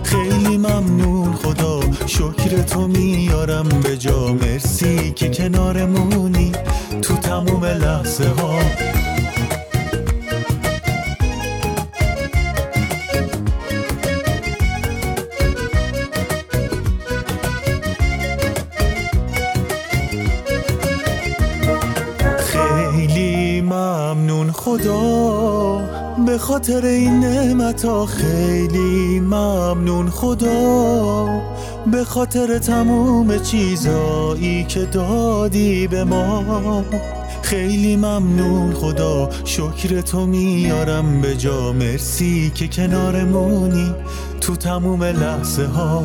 خیلی 0.02 0.56
ممنون 0.56 1.34
خدا. 1.34 1.80
شکر 2.06 2.62
تو 2.62 2.88
میارم 2.88 3.68
به 3.68 3.96
جا. 3.96 4.26
مرسی 4.32 5.10
که 5.10 5.28
کنارمونی 5.28 6.52
تو 7.02 7.14
تموم 7.16 7.64
لحظه 7.64 8.28
ها. 8.28 9.01
به 26.32 26.38
خاطر 26.38 26.86
این 26.86 27.20
نعمت 27.20 27.84
ها 27.84 28.06
خیلی 28.06 29.20
ممنون 29.20 30.10
خدا. 30.10 31.42
به 31.86 32.04
خاطر 32.04 32.58
تموم 32.58 33.38
چیزایی 33.38 34.64
که 34.64 34.80
دادی 34.80 35.86
به 35.86 36.04
ما 36.04 36.84
خیلی 37.42 37.96
ممنون 37.96 38.72
خدا. 38.72 39.30
شکر 39.44 40.00
تو 40.00 40.26
میارم 40.26 41.20
به 41.20 41.36
جا. 41.36 41.72
مرسی 41.72 42.52
که 42.54 42.68
کنارمونی 42.68 43.94
تو 44.40 44.56
تموم 44.56 45.04
لحظه 45.04 45.66
ها 45.66 46.02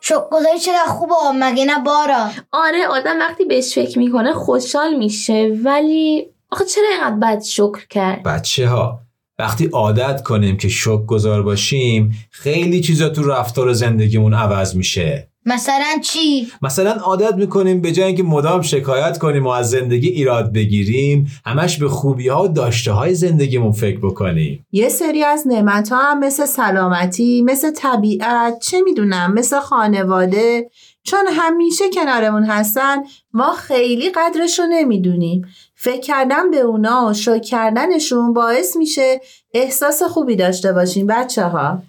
شکر 0.00 0.56
چرا 0.64 0.86
خوبه؟ 0.86 1.14
مگه 1.34 1.64
نه 1.64 1.78
بارا؟ 1.78 2.30
آره 2.52 2.86
آدم 2.90 3.18
وقتی 3.20 3.44
بهش 3.44 3.74
فکر 3.74 3.98
می‌کنه 3.98 4.32
خوشحال 4.32 4.94
میشه 4.94 5.58
ولی 5.64 6.28
آخه 6.50 6.64
چرا 6.64 6.84
اینقدر 6.90 7.16
بد 7.16 7.42
شکر 7.42 7.86
کرد؟ 7.90 8.22
بچه 8.22 8.68
ها 8.68 9.00
وقتی 9.38 9.66
عادت 9.66 10.22
کنیم 10.22 10.56
که 10.56 10.68
شک 10.68 11.06
گذار 11.06 11.42
باشیم 11.42 12.28
خیلی 12.30 12.80
چیزا 12.80 13.08
تو 13.08 13.22
رفتار 13.22 13.72
زندگیمون 13.72 14.34
عوض 14.34 14.76
میشه. 14.76 15.28
مثلا 15.46 16.00
چی؟ 16.04 16.48
مثلا 16.62 16.90
عادت 16.90 17.34
می‌کنیم 17.34 17.80
به 17.80 17.92
جای 17.92 18.06
اینکه 18.06 18.22
مدام 18.22 18.62
شکایت 18.62 19.18
کنیم 19.18 19.46
و 19.46 19.48
از 19.48 19.70
زندگی 19.70 20.08
ایراد 20.08 20.52
بگیریم 20.52 21.30
همش 21.46 21.78
به 21.78 21.88
خوبی 21.88 22.28
ها 22.28 22.44
و 22.44 22.48
داشته 22.48 22.92
های 22.92 23.14
زندگیمون 23.14 23.72
فکر 23.72 23.98
بکنیم. 23.98 24.66
یه 24.72 24.88
سری 24.88 25.24
از 25.24 25.46
نعمت 25.46 25.88
ها 25.88 26.10
هم 26.10 26.18
مثل 26.18 26.46
سلامتی 26.46 27.42
مثل 27.42 27.70
طبیعت 27.70 28.58
چه 28.62 28.80
می‌دونم 28.80 29.34
مثل 29.34 29.60
خانواده 29.60 30.70
چون 31.10 31.26
همیشه 31.30 31.90
کنارمون 31.90 32.44
هستن 32.44 32.96
ما 33.32 33.52
خیلی 33.52 34.10
قدرش 34.10 34.58
رو 34.58 34.66
نمی‌دونیم. 34.66 35.46
فکر 35.74 36.00
کردن 36.00 36.50
به 36.50 36.60
اونا 36.60 37.06
و 37.10 37.14
شکر 37.14 37.38
کردنشون 37.38 38.32
باعث 38.32 38.76
میشه 38.76 39.20
احساس 39.54 40.02
خوبی 40.02 40.36
داشته 40.36 40.72
باشیم 40.72 41.06
بچه 41.06 41.44
ها 41.44 41.82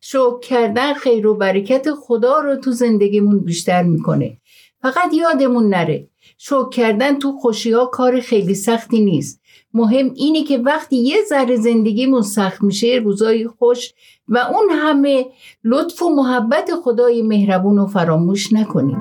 شکر 0.00 0.40
کردن 0.40 0.94
خیر 0.94 1.26
و 1.26 1.34
برکت 1.34 1.92
خدا 1.92 2.40
رو 2.40 2.56
تو 2.56 2.72
زندگیمون 2.72 3.38
بیشتر 3.38 3.82
می‌کنه. 3.82 4.36
فقط 4.82 5.14
یادمون 5.14 5.68
نره. 5.68 6.08
شکر 6.38 6.68
کردن 6.68 7.18
تو 7.18 7.32
خوشی 7.32 7.72
ها 7.72 7.86
کار 7.86 8.20
خیلی 8.20 8.54
سختی 8.54 9.00
نیست. 9.00 9.40
مهم 9.74 10.12
اینه 10.14 10.44
که 10.44 10.58
وقتی 10.58 10.96
یه 10.96 11.16
ذره 11.28 11.56
زندگیمون 11.56 12.22
سخت 12.22 12.62
میشه 12.62 13.00
روزای 13.04 13.48
خوش 13.48 13.92
و 14.28 14.38
اون 14.38 14.70
همه 14.70 15.26
لطف 15.64 16.02
و 16.02 16.14
محبت 16.14 16.70
خدای 16.84 17.22
مهربون 17.22 17.76
رو 17.76 17.86
فراموش 17.86 18.52
نکنیم. 18.52 19.00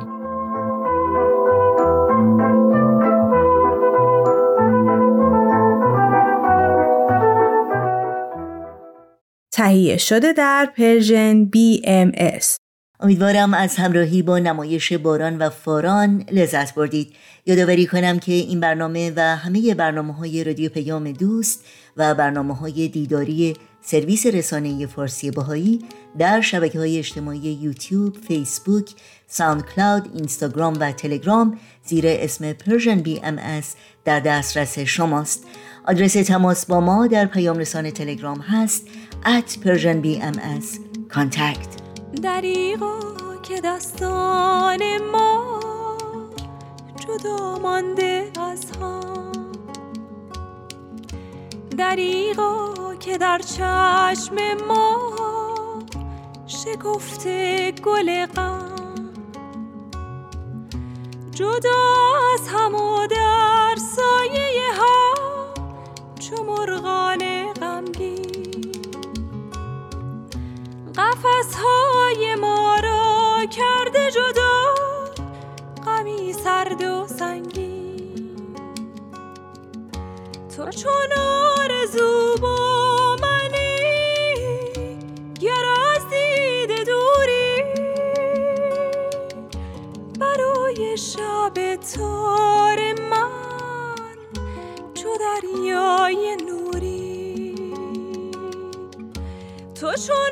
تهیه 9.51 9.97
شده 9.97 10.33
در 10.33 10.73
Persian 10.77 11.51
BMS 11.55 12.68
امیدوارم 13.01 13.53
از 13.53 13.75
همراهی 13.75 14.21
با 14.21 14.39
نمایش 14.39 14.93
باران 14.93 15.38
و 15.38 15.49
فاران 15.49 16.25
لذت 16.31 16.75
بردید. 16.75 17.13
یادآوری 17.45 17.85
کنم 17.85 18.19
که 18.19 18.31
این 18.31 18.59
برنامه 18.59 19.13
و 19.15 19.35
همه 19.35 19.73
برنامه 19.73 20.13
های 20.13 20.43
رادیو 20.43 20.69
پیام 20.69 21.12
دوست 21.12 21.65
و 21.97 22.15
برنامه 22.15 22.55
های 22.55 22.88
دیداری 22.88 23.53
سرویس 23.81 24.25
رسانه 24.25 24.85
فارسی 24.85 25.31
بهائی 25.31 25.79
در 26.17 26.41
شبکه 26.41 26.79
های 26.79 26.97
اجتماعی 26.97 27.39
یوتیوب، 27.39 28.17
فیسبوک، 28.27 28.91
ساوند 29.27 29.65
کلاود، 29.65 30.09
اینستاگرام 30.13 30.77
و 30.79 30.91
تلگرام 30.91 31.57
زیر 31.85 32.03
اسم 32.07 32.53
BMS 33.03 33.62
در 34.05 34.19
دسترس 34.19 34.79
شماست. 34.79 35.47
آدرس 35.85 36.13
تماس 36.13 36.65
با 36.65 36.79
ما 36.79 37.07
در 37.07 37.25
پیام 37.25 37.57
رسانه 37.57 37.91
تلگرام 37.91 38.39
هست 38.39 38.88
at 39.25 39.65
Persian 39.65 40.05
BMS 40.05 40.79
contact. 41.09 41.88
دریغا 42.23 42.99
که 43.43 43.61
دستان 43.63 44.81
ما 45.11 45.59
جدا 46.99 47.59
مانده 47.59 48.31
از 48.39 48.71
هم 48.81 49.41
دریغا 51.77 52.73
که 52.99 53.17
در 53.17 53.39
چشم 53.39 54.35
ما 54.67 55.13
شکفته 56.47 57.71
گل 57.71 58.25
غم. 58.25 58.75
جدا 61.31 61.85
از 62.33 62.47
هم 62.47 62.75
و 62.75 63.07
در 63.07 63.75
سایه 63.95 64.73
ها 64.79 65.13
چو 66.19 66.43
مرغان 66.43 67.53
غمگین. 67.53 68.58
قفس 70.99 71.55
های 71.55 72.35
ما 72.35 72.75
را 72.83 73.45
کرده 73.45 74.12
جدا. 74.12 74.73
غمی 75.85 76.33
سرد 76.33 76.81
و 76.83 77.07
سنگین. 77.07 78.55
تو 80.55 80.69
چون 80.69 81.13
آرزو 81.17 82.35
با 82.41 83.15
منی 83.21 83.75
گر 85.39 85.65
از 85.95 86.09
دید 86.09 86.85
دوری. 86.88 87.63
برای 90.19 90.97
شب 90.97 91.75
تار 91.75 92.79
من 93.09 94.15
چو 94.93 95.09
دریای 95.19 96.38
نوری. 96.47 97.55
تو 99.75 99.93
چون 100.07 100.28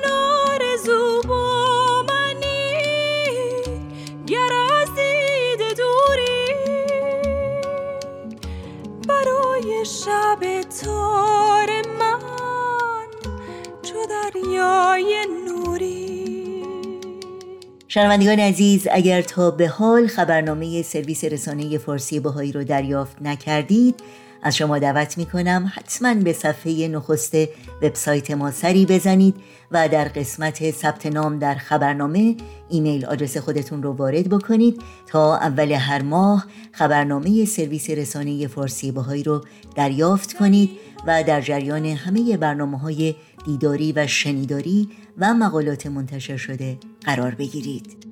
شنوندگان 17.97 18.39
عزیز 18.39 18.87
اگر 18.91 19.21
تا 19.21 19.51
به 19.51 19.67
حال 19.67 20.07
خبرنامه 20.07 20.81
سرویس 20.81 21.23
رسانه 21.23 21.77
فارسی 21.77 22.19
باهایی 22.19 22.51
رو 22.51 22.63
دریافت 22.63 23.21
نکردید 23.21 23.95
از 24.43 24.57
شما 24.57 24.79
دعوت 24.79 25.17
می 25.17 25.25
کنم 25.25 25.71
حتما 25.75 26.13
به 26.13 26.33
صفحه 26.33 26.87
نخست 26.87 27.35
وبسایت 27.81 28.31
ما 28.31 28.51
سری 28.51 28.85
بزنید 28.85 29.35
و 29.71 29.89
در 29.89 30.03
قسمت 30.03 30.71
ثبت 30.71 31.05
نام 31.05 31.39
در 31.39 31.55
خبرنامه 31.55 32.35
ایمیل 32.69 33.05
آدرس 33.05 33.37
خودتون 33.37 33.83
رو 33.83 33.93
وارد 33.93 34.29
بکنید 34.29 34.81
تا 35.07 35.37
اول 35.37 35.71
هر 35.71 36.01
ماه 36.01 36.45
خبرنامه 36.71 37.45
سرویس 37.45 37.89
رسانه 37.89 38.47
فارسی 38.47 38.91
باهایی 38.91 39.23
رو 39.23 39.43
دریافت 39.75 40.33
کنید 40.33 40.69
و 41.07 41.23
در 41.23 41.41
جریان 41.41 41.85
همه 41.85 42.37
برنامه 42.37 42.79
های 42.79 43.15
دیداری 43.45 43.91
و 43.91 44.07
شنیداری 44.07 44.89
و 45.17 45.33
مقالات 45.33 45.87
منتشر 45.87 46.37
شده 46.37 46.77
قرار 47.05 47.35
بگیرید. 47.35 48.05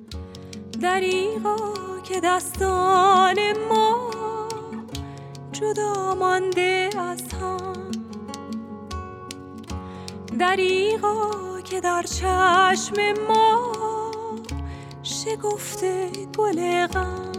دریغا 0.82 1.56
که 2.04 2.20
دستان 2.24 3.36
ما 3.68 4.10
جدا 5.52 6.14
مانده 6.14 6.90
از 6.98 7.22
هم. 7.32 7.90
دریغا 10.38 11.30
که 11.64 11.80
در 11.80 12.02
چشم 12.02 12.94
ما 13.28 13.72
شکفته 15.02 16.10
گل 16.38 16.86
غم. 16.86 17.32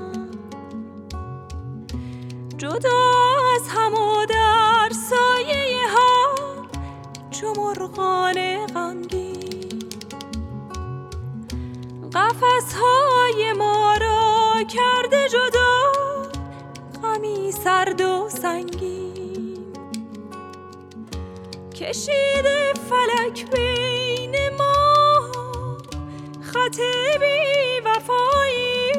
جدا 2.57 2.99
از 3.55 3.67
هم 3.67 3.93
و 3.93 4.25
در 4.25 4.89
سایه 5.09 5.87
ها 5.95 6.35
چو 7.31 7.53
مرغان 7.57 8.67
غمگین. 8.67 9.26
قفس 12.17 12.73
های 12.73 13.53
ما 13.53 13.97
را 14.01 14.63
کرده 14.63 15.29
جدا. 15.29 15.91
غمی 17.03 17.51
سرد 17.51 18.01
و 18.01 18.29
سنگین. 18.29 19.73
کشیده 21.75 22.73
فلک 22.89 23.51
بین 23.51 24.35
ما. 24.57 25.31
خط 26.41 26.79
بی 27.19 27.79
وفایی. 27.85 28.91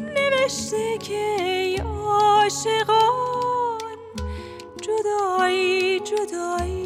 نوشته 0.00 0.98
که 0.98 1.36
ای 1.40 1.76
عاشقان 1.76 3.02
جدایی 4.80 6.00
جدایی. 6.00 6.81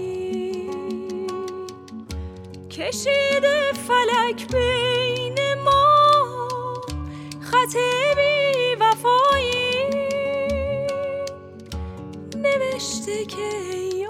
کشیده 2.76 3.72
فلک 3.72 4.52
بین 4.52 5.54
ما 5.64 6.50
خط 7.40 7.76
بی 8.16 8.74
وفایی. 8.80 9.86
نوشته 12.36 13.24
که 13.24 13.48
ای 13.70 14.06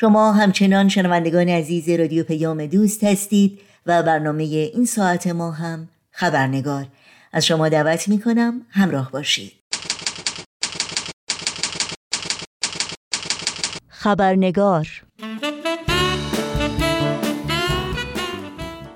شما 0.00 0.32
همچنان 0.32 0.88
شنوندگان 0.88 1.48
عزیز 1.48 1.88
رادیو 1.88 2.24
پیام 2.24 2.66
دوست 2.66 3.04
هستید 3.04 3.60
و 3.86 4.02
برنامه 4.02 4.42
این 4.44 4.84
ساعت 4.84 5.26
ما 5.26 5.50
هم 5.50 5.88
خبرنگار. 6.10 6.86
از 7.32 7.46
شما 7.46 7.68
دعوت 7.68 8.08
می 8.08 8.20
کنم 8.20 8.60
همراه 8.70 9.10
باشید. 9.10 9.52
خبرنگار 13.88 14.88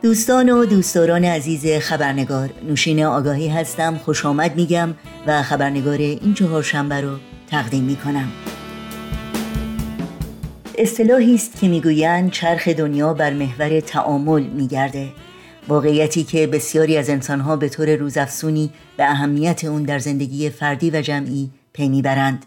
دوستان 0.02 0.50
و 0.50 0.64
دوستداران 0.64 1.24
عزیز 1.24 1.66
خبرنگار 1.66 2.50
نوشین 2.68 3.04
آگاهی 3.04 3.48
هستم 3.48 3.96
خوش 3.96 4.26
آمد 4.26 4.56
میگم 4.56 4.94
و 5.26 5.42
خبرنگار 5.42 5.98
این 5.98 6.34
چهار 6.34 6.62
شنبه 6.62 7.00
رو 7.00 7.18
تقدیم 7.50 7.84
می 7.84 7.96
کنم 7.96 8.32
اصطلاحی 10.78 11.34
است 11.34 11.60
که 11.60 11.68
می‌گویند 11.68 12.30
چرخ 12.30 12.68
دنیا 12.68 13.14
بر 13.14 13.32
محور 13.32 13.80
تعامل 13.80 14.42
میگرده. 14.42 15.08
واقعیتی 15.68 16.24
که 16.24 16.46
بسیاری 16.46 16.96
از 16.96 17.10
انسانها 17.10 17.56
به 17.56 17.68
طور 17.68 17.96
روزافزونی 17.96 18.70
به 18.96 19.10
اهمیت 19.10 19.64
اون 19.64 19.82
در 19.82 19.98
زندگی 19.98 20.50
فردی 20.50 20.90
و 20.90 21.00
جمعی 21.02 21.50
پی 21.72 21.88
می‌برند. 21.88 22.46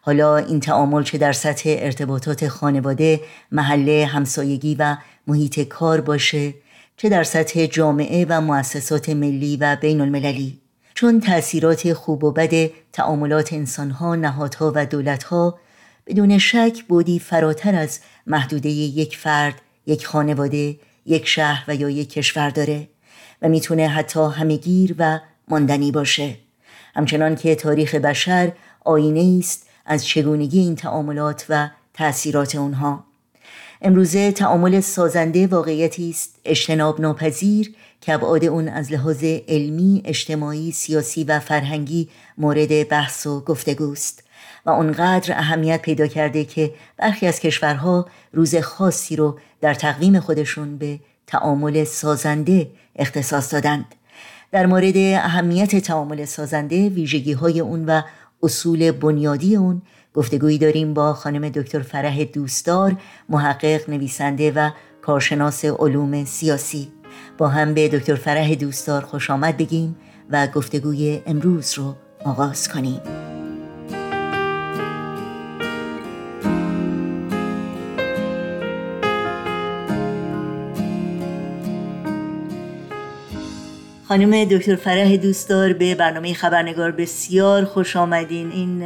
حالا 0.00 0.36
این 0.36 0.60
تعامل 0.60 1.02
چه 1.02 1.18
در 1.18 1.32
سطح 1.32 1.74
ارتباطات 1.78 2.48
خانواده، 2.48 3.20
محله، 3.52 4.06
همسایگی 4.06 4.74
و 4.74 4.96
محیط 5.26 5.60
کار 5.60 6.00
باشه 6.00 6.54
چه 6.96 7.08
در 7.08 7.24
سطح 7.24 7.66
جامعه 7.66 8.26
و 8.28 8.40
مؤسسات 8.40 9.08
ملی 9.08 9.56
و 9.56 9.76
بین 9.80 10.00
المللی 10.00 10.60
چون 10.94 11.20
تأثیرات 11.20 11.92
خوب 11.92 12.24
و 12.24 12.32
بد 12.32 12.70
تعاملات 12.92 13.52
انسانها، 13.52 14.14
نهادها 14.14 14.72
و 14.74 14.86
دولتها 14.86 15.58
بدون 16.06 16.38
شک 16.38 16.84
بودی 16.88 17.18
فراتر 17.18 17.74
از 17.74 18.00
محدوده 18.26 18.68
یک 18.68 19.16
فرد، 19.16 19.60
یک 19.86 20.06
خانواده، 20.06 20.76
یک 21.06 21.26
شهر 21.26 21.64
و 21.68 21.74
یا 21.74 21.90
یک 21.90 22.10
کشور 22.10 22.50
داره 22.50 22.88
و 23.42 23.48
می‌تونه 23.48 23.88
حتی 23.88 24.20
همگیر 24.20 24.94
و 24.98 25.20
ماندنی 25.48 25.92
باشه. 25.92 26.36
همچنان 26.96 27.36
که 27.36 27.54
تاریخ 27.54 27.94
بشر 27.94 28.52
آینه 28.84 29.38
است 29.38 29.66
از 29.86 30.06
چگونگی 30.06 30.58
این 30.58 30.76
تعاملات 30.76 31.46
و 31.48 31.70
تأثیرات 31.94 32.54
اونها. 32.54 33.04
امروزه 33.82 34.32
تعامل 34.32 34.80
سازنده 34.80 35.46
واقعیتی 35.46 36.10
است 36.10 36.34
اجتناب 36.44 37.00
ناپذیر 37.00 37.74
که 38.00 38.12
ابعاد 38.12 38.44
اون 38.44 38.68
از 38.68 38.92
لحاظ 38.92 39.24
علمی، 39.24 40.02
اجتماعی، 40.04 40.72
سیاسی 40.72 41.24
و 41.24 41.40
فرهنگی 41.40 42.08
مورد 42.38 42.88
بحث 42.88 43.26
و 43.26 43.40
گفتگوست 43.40 44.23
و 44.66 44.70
اونقدر 44.70 45.38
اهمیت 45.38 45.82
پیدا 45.82 46.06
کرده 46.06 46.44
که 46.44 46.74
برخی 46.96 47.26
از 47.26 47.40
کشورها 47.40 48.06
روز 48.32 48.56
خاصی 48.56 49.16
رو 49.16 49.38
در 49.60 49.74
تقویم 49.74 50.20
خودشون 50.20 50.78
به 50.78 50.98
تعامل 51.26 51.84
سازنده 51.84 52.70
اختصاص 52.96 53.54
دادند. 53.54 53.94
در 54.52 54.66
مورد 54.66 54.96
اهمیت 54.96 55.76
تعامل 55.76 56.24
سازنده 56.24 56.88
ویژگی 56.88 57.32
های 57.32 57.60
اون 57.60 57.86
و 57.86 58.02
اصول 58.42 58.90
بنیادی 58.90 59.56
اون 59.56 59.82
گفتگویی 60.14 60.58
داریم 60.58 60.94
با 60.94 61.14
خانم 61.14 61.48
دکتر 61.48 61.80
فرح 61.80 62.24
دوستدار 62.24 62.96
محقق 63.28 63.90
نویسنده 63.90 64.52
و 64.52 64.70
کارشناس 65.02 65.64
علوم 65.64 66.24
سیاسی. 66.24 66.88
با 67.38 67.48
هم 67.48 67.74
به 67.74 67.88
دکتر 67.88 68.14
فرح 68.14 68.54
دوستدار 68.54 69.02
خوش 69.02 69.30
آمد 69.30 69.56
بگیم 69.56 69.96
و 70.30 70.46
گفتگوی 70.46 71.20
امروز 71.26 71.74
رو 71.74 71.94
آغاز 72.24 72.68
کنیم. 72.68 73.33
خانم 84.08 84.44
دکتر 84.44 84.76
فرح 84.76 85.16
دوستدار 85.16 85.72
به 85.72 85.94
برنامه 85.94 86.34
خبرنگار 86.34 86.90
بسیار 86.90 87.64
خوش 87.64 87.96
آمدین. 87.96 88.52
این 88.52 88.82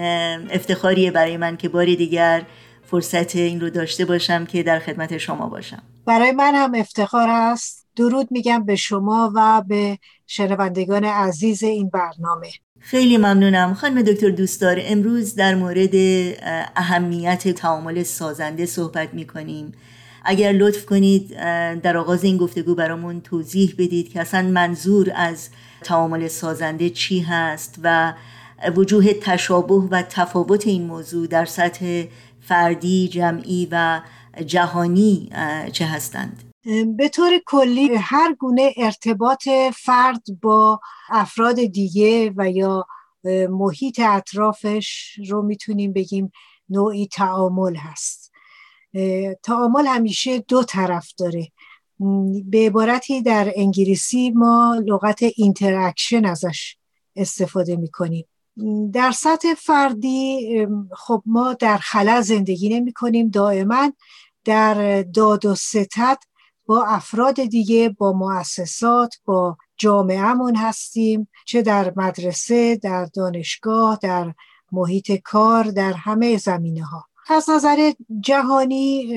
افتخاریه 0.50 1.10
برای 1.10 1.36
من 1.36 1.56
که 1.56 1.68
باری 1.68 1.96
دیگر 1.96 2.42
فرصت 2.90 3.36
این 3.36 3.60
رو 3.60 3.70
داشته 3.70 4.04
باشم 4.04 4.44
که 4.44 4.62
در 4.62 4.78
خدمت 4.78 5.18
شما 5.18 5.48
باشم. 5.48 5.82
برای 6.06 6.32
من 6.32 6.54
هم 6.54 6.74
افتخار 6.74 7.28
است. 7.28 7.86
درود 7.96 8.28
میگم 8.30 8.64
به 8.64 8.76
شما 8.76 9.32
و 9.34 9.62
به 9.68 9.98
شنوندگان 10.26 11.04
عزیز 11.04 11.62
این 11.62 11.90
برنامه. 11.90 12.48
خیلی 12.80 13.16
ممنونم. 13.16 13.74
خانم 13.74 14.02
دکتر 14.02 14.30
دوستدار 14.30 14.76
امروز 14.80 15.34
در 15.34 15.54
مورد 15.54 15.94
اهمیت 16.76 17.48
تعامل 17.48 18.02
سازنده 18.02 18.66
صحبت 18.66 19.14
می‌کنیم. 19.14 19.72
اگر 20.30 20.52
لطف 20.52 20.86
کنید 20.86 21.36
در 21.80 21.96
آغاز 21.96 22.24
این 22.24 22.36
گفتگو 22.36 22.74
برامون 22.74 23.20
توضیح 23.20 23.74
بدید 23.78 24.12
که 24.12 24.20
اصلا 24.20 24.42
منظور 24.42 25.12
از 25.14 25.48
تعامل 25.82 26.28
سازنده 26.28 26.90
چی 26.90 27.20
هست 27.20 27.78
و 27.82 28.14
وجوه 28.76 29.12
تشابه 29.12 29.74
و 29.74 30.02
تفاوت 30.02 30.66
این 30.66 30.86
موضوع 30.86 31.26
در 31.26 31.44
سطح 31.44 32.04
فردی، 32.40 33.08
جمعی 33.08 33.68
و 33.70 34.00
جهانی 34.46 35.30
چه 35.72 35.84
هستند؟ 35.84 36.42
به 36.96 37.08
طور 37.08 37.30
کلی 37.46 37.94
هر 37.94 38.34
گونه 38.34 38.72
ارتباط 38.76 39.48
فرد 39.74 40.22
با 40.42 40.80
افراد 41.10 41.56
دیگه 41.64 42.32
و 42.36 42.50
یا 42.50 42.86
محیط 43.50 44.00
اطرافش 44.00 45.18
رو 45.28 45.42
می‌تونیم 45.42 45.92
بگیم 45.92 46.32
نوعی 46.68 47.06
تعامل 47.06 47.76
هست 47.76 48.27
تعامل 49.42 49.86
همیشه 49.86 50.38
دو 50.38 50.62
طرف 50.62 51.12
داره. 51.18 51.48
به 52.44 52.66
عبارتی 52.66 53.22
در 53.22 53.52
انگلیسی 53.56 54.30
ما 54.30 54.82
لغت 54.86 55.22
interaction 55.36 56.24
ازش 56.24 56.76
استفاده 57.16 57.76
می‌کنیم. 57.76 58.24
در 58.92 59.10
سطح 59.10 59.54
فردی 59.54 60.66
خب 60.92 61.22
ما 61.26 61.52
در 61.52 61.76
خلا 61.76 62.20
زندگی 62.20 62.68
نمی 62.68 62.92
کنیم 62.92 63.28
دائما 63.28 63.92
در 64.44 65.02
داد 65.02 65.46
و 65.46 65.54
ستد 65.54 66.18
با 66.66 66.84
افراد 66.84 67.44
دیگه 67.44 67.88
با 67.88 68.12
مؤسسات 68.12 69.14
با 69.24 69.56
جامعهمون 69.76 70.56
هستیم. 70.56 71.28
چه 71.46 71.62
در 71.62 71.92
مدرسه 71.96 72.76
در 72.76 73.04
دانشگاه 73.04 73.98
در 74.02 74.34
محیط 74.72 75.12
کار 75.12 75.64
در 75.64 75.92
همه 75.92 76.36
زمینه 76.36 76.84
ها 76.84 77.04
از 77.28 77.50
نظر 77.50 77.92
جهانی 78.20 79.08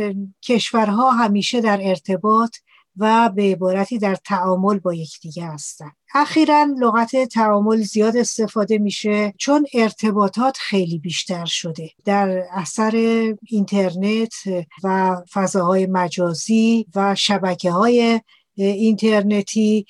کشورها 0.41 1.12
همیشه 1.12 1.62
در 1.62 1.80
ارتباط 1.82 2.56
و 2.97 3.30
به 3.36 3.43
عبارتی 3.43 3.97
در 3.97 4.15
تعامل 4.15 4.80
با 4.80 4.93
یکدیگه 4.93 5.45
هستند. 5.45 5.91
اخیرا 6.13 6.67
لغت 6.80 7.24
تعامل 7.24 7.82
زیاد 7.82 8.17
استفاده 8.17 8.78
میشه 8.78 9.34
چون 9.38 9.65
ارتباطات 9.74 10.58
خیلی 10.58 11.00
بیشتر 11.00 11.45
شده. 11.45 11.89
در 12.06 12.43
اثر 12.52 12.91
اینترنت 13.47 14.34
و 14.84 15.17
فضاهای 15.34 15.86
مجازی 15.86 16.86
و 16.95 17.15
شبکه 17.15 17.71
های 17.71 18.21
اینترنتی 18.58 19.86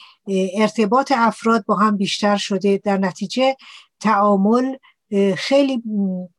ارتباط 0.58 1.12
افراد 1.16 1.66
با 1.66 1.76
هم 1.76 1.98
بیشتر 1.98 2.38
شده. 2.38 2.78
در 2.84 2.98
نتیجه 2.98 3.56
تعامل 4.00 4.76
خیلی 5.38 5.84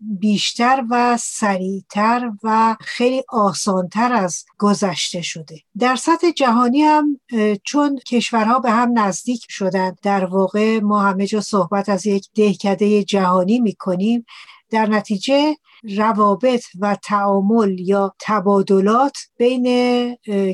بیشتر 0.00 0.84
و 0.90 1.16
سریعتر 1.20 2.32
و 2.42 2.76
خیلی 2.80 3.22
آسانتر 3.28 4.12
از 4.12 4.44
گذشته 4.58 5.22
شده. 5.22 5.60
در 5.78 5.96
سطح 5.96 6.30
جهانی 6.30 6.82
هم 6.82 7.20
چون 7.64 7.98
کشورها 7.98 8.58
به 8.58 8.70
هم 8.70 8.98
نزدیک 8.98 9.46
شدن 9.48 9.96
در 10.02 10.24
واقع 10.24 10.80
ما 10.80 11.00
همه 11.00 11.26
جا 11.26 11.40
صحبت 11.40 11.88
از 11.88 12.06
یک 12.06 12.28
دهکده 12.34 13.04
جهانی 13.04 13.60
می‌کنیم. 13.60 14.24
در 14.70 14.86
نتیجه 14.86 15.56
روابط 15.96 16.64
و 16.80 16.96
تعامل 17.02 17.80
یا 17.80 18.14
تبادلات 18.20 19.16
بین 19.36 19.66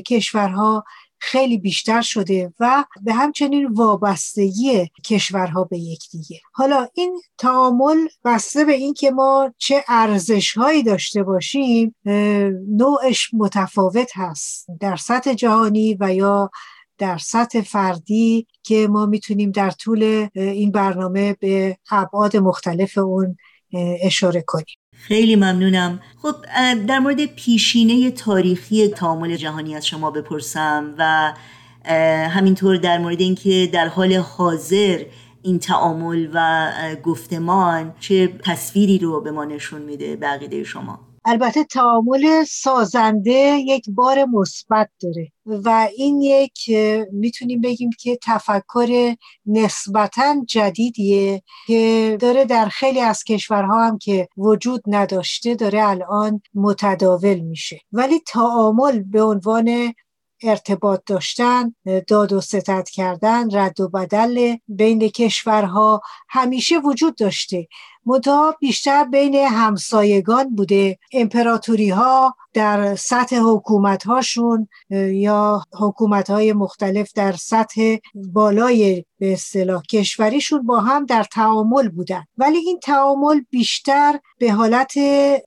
کشورها 0.07 0.83
خیلی 1.19 1.57
بیشتر 1.57 2.01
شده 2.01 2.53
و 2.59 2.85
به 3.01 3.13
همچنین 3.13 3.67
وابستگی 3.67 4.89
کشورها 5.05 5.63
به 5.63 5.79
یکدیگه 5.79 6.39
حالا 6.51 6.87
این 6.93 7.21
تعامل 7.37 7.97
بسته 8.25 8.65
به 8.65 8.73
این 8.73 8.93
که 8.93 9.11
ما 9.11 9.53
چه 9.57 9.83
ارزش 9.87 10.57
هایی 10.57 10.83
داشته 10.83 11.23
باشیم 11.23 11.95
نوعش 12.67 13.29
متفاوت 13.33 14.11
هست. 14.15 14.67
در 14.79 14.95
سطح 14.95 15.33
جهانی 15.33 15.97
و 15.99 16.13
یا 16.15 16.49
در 16.97 17.17
سطح 17.17 17.61
فردی 17.61 18.47
که 18.63 18.87
ما 18.87 19.05
می‌تونیم 19.05 19.51
در 19.51 19.71
طول 19.71 20.27
این 20.35 20.71
برنامه 20.71 21.33
به 21.33 21.77
ابعاد 21.91 22.37
مختلف 22.37 22.97
اون 22.97 23.37
اشاره 24.03 24.41
کنیم. 24.41 24.78
خیلی 25.01 25.35
ممنونم. 25.35 25.99
خب 26.21 26.35
در 26.87 26.99
مورد 26.99 27.25
پیشینه 27.25 28.11
تاریخی 28.11 28.87
تعامل 28.87 29.35
جهانی 29.35 29.75
از 29.75 29.87
شما 29.87 30.11
بپرسم 30.11 30.95
و 30.97 31.33
همینطور 32.29 32.77
در 32.77 32.97
مورد 32.97 33.21
اینکه 33.21 33.69
در 33.73 33.87
حال 33.87 34.13
حاضر 34.13 35.05
این 35.41 35.59
تعامل 35.59 36.27
و 36.33 36.71
گفتمان 37.03 37.93
چه 37.99 38.27
تصویری 38.27 38.97
رو 38.97 39.21
به 39.21 39.31
ما 39.31 39.45
نشون 39.45 39.81
میده 39.81 40.15
بقیده 40.15 40.63
شما؟ 40.63 41.08
البته 41.25 41.63
تعامل 41.63 42.43
سازنده 42.43 43.57
یک 43.65 43.85
بار 43.89 44.25
مثبت 44.25 44.89
داره 45.01 45.31
و 45.45 45.87
این 45.97 46.21
یک 46.21 46.69
می‌تونیم 47.11 47.61
بگیم 47.61 47.89
که 47.99 48.19
تفکر 48.23 49.15
نسبتا 49.45 50.35
جدیدیه 50.47 51.41
که 51.67 52.17
داره 52.21 52.45
در 52.45 52.65
خیلی 52.69 52.99
از 52.99 53.23
کشورها 53.23 53.87
هم 53.87 53.97
که 53.97 54.27
وجود 54.37 54.83
نداشته 54.87 55.55
داره 55.55 55.87
الان 55.87 56.41
متداول 56.53 57.39
میشه. 57.39 57.81
ولی 57.91 58.19
تعامل 58.19 58.99
به 58.99 59.23
عنوان 59.23 59.93
ارتباط 60.43 61.01
داشتن 61.05 61.75
داد 62.07 62.33
و 62.33 62.41
ستد 62.41 62.89
کردن 62.89 63.57
رد 63.57 63.79
و 63.79 63.89
بدل 63.89 64.55
بین 64.67 65.09
کشورها 65.09 66.01
همیشه 66.29 66.77
وجود 66.77 67.15
داشته. 67.15 67.67
متا 68.09 68.55
بیشتر 68.59 69.03
بین 69.03 69.35
همسایگان 69.35 70.55
بوده. 70.55 70.97
امپراتوری 71.13 71.89
ها 71.89 72.35
در 72.53 72.95
سطح 72.95 73.39
حکومت 73.39 74.03
هاشون 74.07 74.67
یا 75.11 75.63
حکومت 75.79 76.29
های 76.29 76.53
مختلف 76.53 77.11
در 77.15 77.31
سطح 77.31 77.97
بالای 78.15 79.05
به 79.19 79.33
اصطلاح 79.33 79.81
کشوریشون 79.81 80.65
با 80.65 80.79
هم 80.79 81.05
در 81.05 81.23
تعامل 81.23 81.89
بودن. 81.89 82.23
ولی 82.37 82.57
این 82.57 82.79
تعامل 82.79 83.41
بیشتر 83.49 84.19
به 84.37 84.51
حالت 84.51 84.93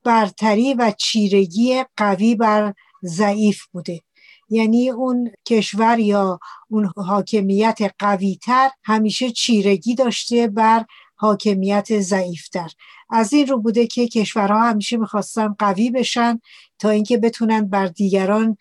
برتری 0.05 0.75
و 0.75 0.93
چیرگی 0.99 1.85
قوی 1.97 2.35
بر 2.35 2.75
ضعیف 3.05 3.65
بوده. 3.73 4.01
یعنی 4.49 4.91
اون 4.91 5.31
کشور 5.47 5.99
یا 5.99 6.39
اون 6.69 6.93
حاکمیت 6.97 7.79
قویتر 7.99 8.71
همیشه 8.85 9.31
چیرگی 9.31 9.95
داشته 9.95 10.47
بر 10.47 10.85
حاکمیت 11.23 12.01
ضعیفتر. 12.01 12.71
از 13.11 13.33
این 13.33 13.47
رو 13.47 13.59
بوده 13.59 13.87
که 13.87 14.09
کشورها 14.09 14.69
همیشه 14.69 14.97
می‌خواستن 14.97 15.55
قوی 15.59 15.91
بشن 15.91 16.41
تا 16.79 16.91
اینکه 16.91 17.19
بتونن 17.19 17.69
بر 17.69 17.87
دیگران 17.87 18.57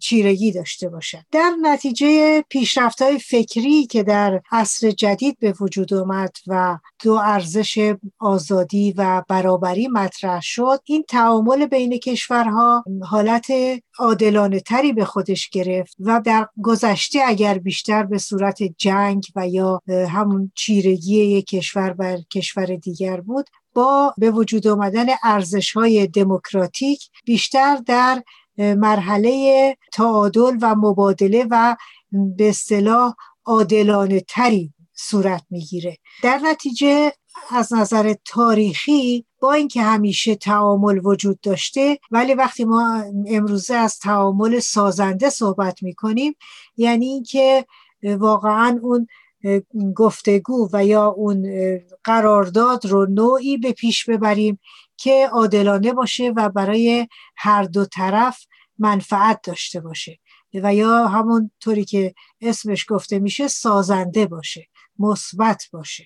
چیرگی 0.00 0.52
داشته 0.52 0.88
باشد. 0.88 1.24
در 1.32 1.52
نتیجه 1.62 2.42
پیشرفت 2.48 3.02
های 3.02 3.18
فکری 3.18 3.86
که 3.86 4.02
در 4.02 4.40
عصر 4.52 4.90
جدید 4.90 5.38
به 5.38 5.54
وجود 5.60 5.94
آمد 5.94 6.36
و 6.46 6.78
دو 7.02 7.12
ارزش 7.12 7.94
آزادی 8.18 8.94
و 8.96 9.22
برابری 9.28 9.88
مطرح 9.88 10.40
شد 10.42 10.80
این 10.84 11.04
تعامل 11.08 11.66
بین 11.66 11.98
کشورها 11.98 12.84
حالت 13.02 13.46
عادلانه 13.98 14.60
تری 14.60 14.92
به 14.92 15.04
خودش 15.04 15.48
گرفت 15.48 15.96
و 16.00 16.22
در 16.24 16.48
گذشته 16.62 17.20
اگر 17.26 17.58
بیشتر 17.58 18.02
به 18.02 18.18
صورت 18.18 18.62
جنگ 18.78 19.24
و 19.36 19.48
یا 19.48 19.80
همون 19.88 20.52
چیرگی 20.54 21.24
یک 21.24 21.46
کشور 21.46 21.92
بر 21.92 22.18
کشور 22.32 22.66
دیگر 22.66 23.20
بود 23.20 23.46
با 23.74 24.14
به 24.18 24.30
وجود 24.30 24.66
آمدن 24.66 25.06
ارزش 25.22 25.72
های 25.72 26.06
دموکراتیک 26.06 27.10
بیشتر 27.24 27.76
در 27.76 28.22
مرحله 28.58 29.76
تعادل 29.92 30.58
و 30.62 30.74
مبادله 30.74 31.46
و 31.50 31.76
به 32.12 32.48
اصطلاح 32.48 33.14
عادلانه 33.44 34.20
تری 34.20 34.72
صورت 34.94 35.42
می‌گیره. 35.50 35.98
در 36.22 36.38
نتیجه 36.38 37.12
از 37.50 37.72
نظر 37.72 38.14
تاریخی 38.24 39.24
با 39.40 39.52
اینکه 39.52 39.82
همیشه 39.82 40.34
تعامل 40.34 41.00
وجود 41.04 41.40
داشته 41.40 41.98
ولی 42.10 42.34
وقتی 42.34 42.64
ما 42.64 43.04
امروزه 43.26 43.74
از 43.74 43.98
تعامل 43.98 44.58
سازنده 44.58 45.30
صحبت 45.30 45.82
می‌کنیم 45.82 46.34
یعنی 46.76 47.06
اینکه 47.06 47.66
واقعا 48.02 48.78
اون 48.82 49.06
گفتگو 49.96 50.68
و 50.72 50.84
یا 50.84 51.06
اون 51.06 51.46
قرارداد 52.04 52.86
رو 52.86 53.06
نوعی 53.06 53.56
به 53.56 53.72
پیش 53.72 54.04
ببریم 54.10 54.58
که 54.96 55.28
عادلانه 55.32 55.92
باشه 55.92 56.32
و 56.36 56.48
برای 56.48 57.08
هر 57.36 57.62
دو 57.62 57.84
طرف 57.84 58.44
منفعت 58.78 59.40
داشته 59.42 59.80
باشه. 59.80 60.18
و 60.54 60.74
یا 60.74 61.06
همون 61.06 61.50
طوری 61.60 61.84
که 61.84 62.14
اسمش 62.40 62.86
گفته 62.88 63.18
میشه 63.18 63.48
سازنده 63.48 64.26
باشه 64.26 64.66
مثبت 64.98 65.62
باشه. 65.72 66.04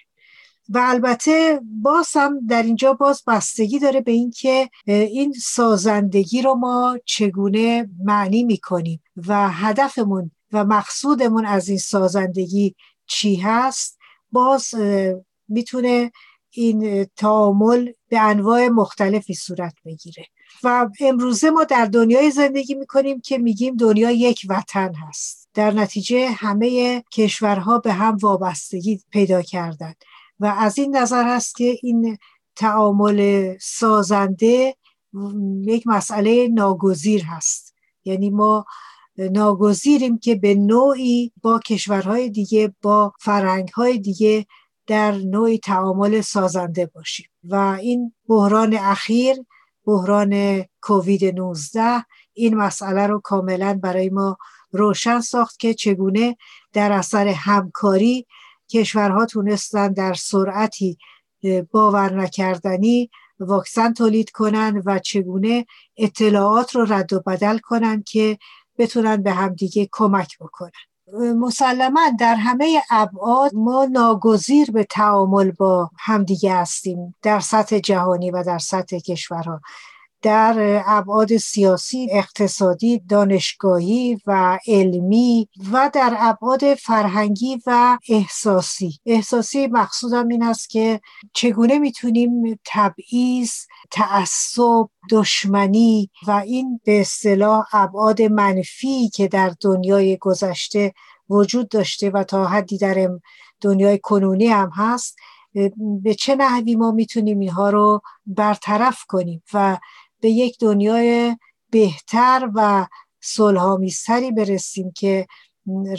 و 0.69 0.79
البته 0.83 1.61
باز 1.83 2.13
هم 2.15 2.47
در 2.47 2.63
اینجا 2.63 2.93
باز 2.93 3.23
بستگی 3.27 3.79
داره 3.79 4.01
به 4.01 4.13
اینکه 4.13 4.71
این 4.87 5.33
سازندگی 5.33 6.43
رو 6.43 6.55
ما 6.55 6.99
چگونه 7.05 7.91
معنی 8.05 8.45
می‌کنیم 8.45 9.03
و 9.17 9.51
هدفمون 9.51 10.31
و 10.53 10.65
مقصودمون 10.65 11.47
از 11.47 11.69
این 11.69 11.79
سازندگی 11.79 12.75
چی 13.07 13.37
هست؟ 13.37 13.99
باز 14.33 14.75
می‌تونه 15.49 16.13
این 16.51 17.05
تعامل 17.05 17.93
به 18.09 18.21
انواع 18.21 18.69
مختلفی 18.69 19.35
صورت 19.35 19.75
بگیره. 19.85 20.25
و 20.63 20.89
امروزه 21.01 21.51
ما 21.51 21.65
در 21.65 21.85
دنیای 21.85 22.31
زندگی 22.31 22.75
می‌کنیم 22.75 23.21
که 23.21 23.39
میگیم 23.39 23.77
دنیا 23.77 24.11
یک 24.11 24.47
وطن 24.49 24.95
هست. 24.95 25.49
در 25.55 25.71
نتیجه 25.71 26.31
همه 26.31 27.03
کشورها 27.13 27.79
به 27.79 27.93
هم 27.93 28.17
وابستگی 28.17 29.01
پیدا 29.11 29.43
کردند 29.43 30.05
و 30.41 30.55
از 30.59 30.79
این 30.79 30.97
نظر 30.97 31.25
هست 31.37 31.57
که 31.57 31.79
این 31.83 32.19
تعامل 32.57 33.55
سازنده 33.61 34.77
یک 35.63 35.87
مسئله 35.87 36.49
ناگزیر 36.49 37.25
هست. 37.25 37.75
یعنی 38.05 38.31
ما 38.31 38.67
ناگزیریم 39.19 40.19
که 40.19 40.35
به 40.35 40.55
نوعی 40.55 41.33
با 41.43 41.59
کشورهای 41.59 42.31
دیگه 42.31 42.75
با 42.83 43.13
فرهنگهای 43.21 43.99
دیگه 43.99 44.47
در 44.89 45.13
نوعی 45.13 45.59
تعامل 45.59 46.21
سازنده 46.21 46.87
باشیم. 46.87 47.27
و 47.45 47.55
این 47.55 48.13
بحران 48.29 48.75
اخیر 48.75 49.37
بحران 49.85 50.65
کووید 50.81 51.25
19 51.25 52.05
این 52.33 52.55
مسئله 52.57 53.07
رو 53.07 53.21
کاملا 53.21 53.81
برای 53.83 54.09
ما 54.11 54.37
روشن 54.73 55.21
ساخت 55.21 55.59
که 55.59 55.75
چگونه 55.75 56.37
در 56.73 56.93
اثر 56.93 57.29
همکاری 57.29 58.27
کشورها 58.71 59.27
تونستن 59.27 59.93
در 59.93 60.15
سرعتی 60.15 60.99
باور 61.71 62.13
نکردنی 62.13 63.11
واکسن 63.41 63.93
تولید 63.93 64.31
کنن 64.31 64.83
و 64.87 64.99
چگونه 64.99 65.67
اطلاعات 65.97 66.77
رو 66.77 66.93
رد 66.93 67.13
و 67.13 67.21
بدل 67.21 67.59
کنن 67.59 68.03
که 68.03 68.39
بتونن 68.79 69.23
به 69.23 69.33
همدیگه 69.33 69.89
کمک 69.93 70.39
بکنن. 70.39 70.71
مسلما 71.15 72.01
در 72.19 72.35
همه 72.35 72.83
ابعاد 72.91 73.55
ما 73.55 73.85
ناگزیر 73.85 74.71
به 74.71 74.85
تعامل 74.85 75.51
با 75.51 75.91
همدیگه 75.99 76.55
هستیم 76.55 77.15
در 77.23 77.41
سطح 77.41 77.79
جهانی 77.79 78.31
و 78.31 78.43
در 78.43 78.59
سطح 78.59 78.99
کشورها. 78.99 79.61
در 80.23 80.83
ابعاد 80.87 81.37
سیاسی، 81.37 82.09
اقتصادی، 82.11 82.99
دانشگاهی 83.09 84.19
و 84.27 84.59
علمی 84.67 85.49
و 85.73 85.91
در 85.95 86.17
ابعاد 86.19 86.75
فرهنگی 86.75 87.63
و 87.67 87.99
احساسی. 88.09 88.99
احساسی 89.07 89.67
مقصودم 89.67 90.29
این 90.29 90.43
است 90.43 90.71
که 90.71 91.01
چگونه 91.35 91.79
می‌تونیم 91.79 92.61
تبعیض 92.67 93.53
تعصب 93.91 94.89
دشمنی 95.11 96.11
و 96.27 96.31
این 96.31 96.81
به 96.85 97.01
اصطلاح 97.01 97.67
ابعاد 97.73 98.23
منفی 98.23 99.09
که 99.09 99.29
در 99.29 99.53
دنیای 99.61 100.17
گذشته 100.17 100.93
وجود 101.31 101.69
داشته 101.69 102.11
و 102.11 102.25
تا 102.25 102.45
حدی 102.45 102.79
در 102.79 103.09
دنیای 103.61 103.99
کنونی 103.99 104.47
هم 104.47 104.71
هست 104.75 105.17
به 106.03 106.15
چه 106.15 106.35
نحوی 106.35 106.77
ما 106.77 106.91
می‌تونیم 106.91 107.39
اینها 107.39 107.71
رو 107.71 108.01
برطرف 108.27 109.05
کنیم 109.09 109.43
و 109.53 109.79
به 110.21 110.31
یک 110.31 110.59
دنیای 110.61 111.37
بهتر 111.71 112.51
و 112.55 112.87
صلحآمیزتری 113.21 114.31
برسیم 114.31 114.93
که 114.97 115.27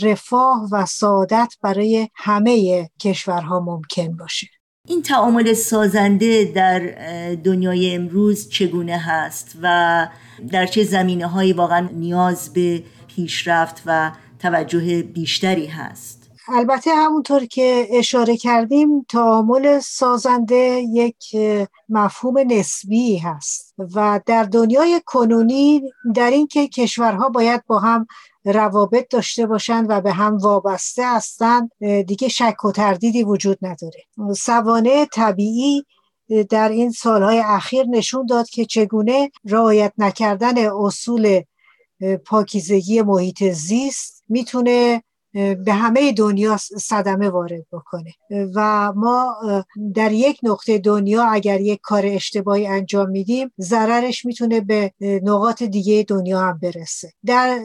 رفاه 0.02 0.70
و 0.72 0.86
سعادت 0.86 1.54
برای 1.62 2.10
همه 2.16 2.90
کشورها 3.00 3.60
ممکن 3.60 4.18
باشه. 4.18 4.48
این 4.88 5.02
تعامل 5.02 5.54
سازنده 5.54 6.46
در 6.56 6.80
دنیای 7.36 7.96
امروز 7.96 8.50
چگونه 8.50 8.98
هست 8.98 9.58
و 9.62 10.08
در 10.52 10.66
چه 10.66 10.84
زمینه 10.84 11.28
هایی 11.28 11.54
واقعا 11.54 11.90
نیاز 11.94 12.54
به 12.54 12.84
پیشرفت 13.08 13.84
و 13.86 14.12
توجه 14.40 15.04
بیشتری 15.04 15.66
هست؟ 15.66 16.19
البته 16.52 16.96
همونطور 16.96 17.46
که 17.46 17.88
اشاره 17.92 18.38
کردیم 18.38 19.02
تعامل 19.02 19.80
سازنده 19.80 20.84
یک 20.90 21.36
مفهوم 21.90 22.38
نسبی 22.38 23.18
هست 23.18 23.74
و 23.96 24.20
در 24.26 24.44
دنیای 24.44 25.02
کنونی 25.06 25.82
در 26.16 26.30
این 26.30 26.48
که 26.48 26.68
کشورها 26.68 27.30
باید 27.30 27.66
با 27.66 27.80
هم 27.80 28.08
روابط 28.46 29.08
داشته 29.10 29.46
باشند 29.46 29.86
و 29.90 30.02
به 30.02 30.12
هم 30.12 30.38
وابسته 30.38 31.04
هستند 31.06 31.72
دیگه 32.08 32.28
شک 32.28 32.66
و 32.66 32.72
تردیدی 32.72 33.24
وجود 33.24 33.58
نداره. 33.62 34.04
سوانه 34.38 35.06
طبیعی 35.06 35.86
در 36.50 36.70
این 36.70 36.92
سالهای 36.92 37.40
اخیر 37.40 37.86
نشون 37.86 38.26
داد 38.26 38.50
که 38.50 38.66
چگونه 38.66 39.32
رعایت 39.46 39.94
نکردن 39.98 40.58
اصول 40.58 41.42
پاکیزگی 42.26 43.02
محیط 43.02 43.44
زیست 43.44 44.24
می‌تونه 44.30 45.04
به 45.34 45.74
همه 45.74 46.12
دنیا 46.12 46.58
صدمه 46.58 47.30
وارد 47.30 47.66
بکنه. 47.72 48.14
و 48.56 48.94
ما 48.96 49.36
در 49.96 50.12
یک 50.12 50.40
نقطه 50.44 50.78
دنیا 50.78 51.24
اگر 51.24 51.62
یک 51.62 51.80
کار 51.84 52.06
اشتباهی 52.06 52.68
انجام 52.68 53.10
میدیم 53.10 53.52
ضررش 53.62 54.26
می‌تونه 54.26 54.62
به 54.62 54.94
نقاط 55.02 55.64
دیگه 55.64 56.06
دنیا 56.08 56.40
هم 56.40 56.60
برسه. 56.62 57.14
در 57.26 57.60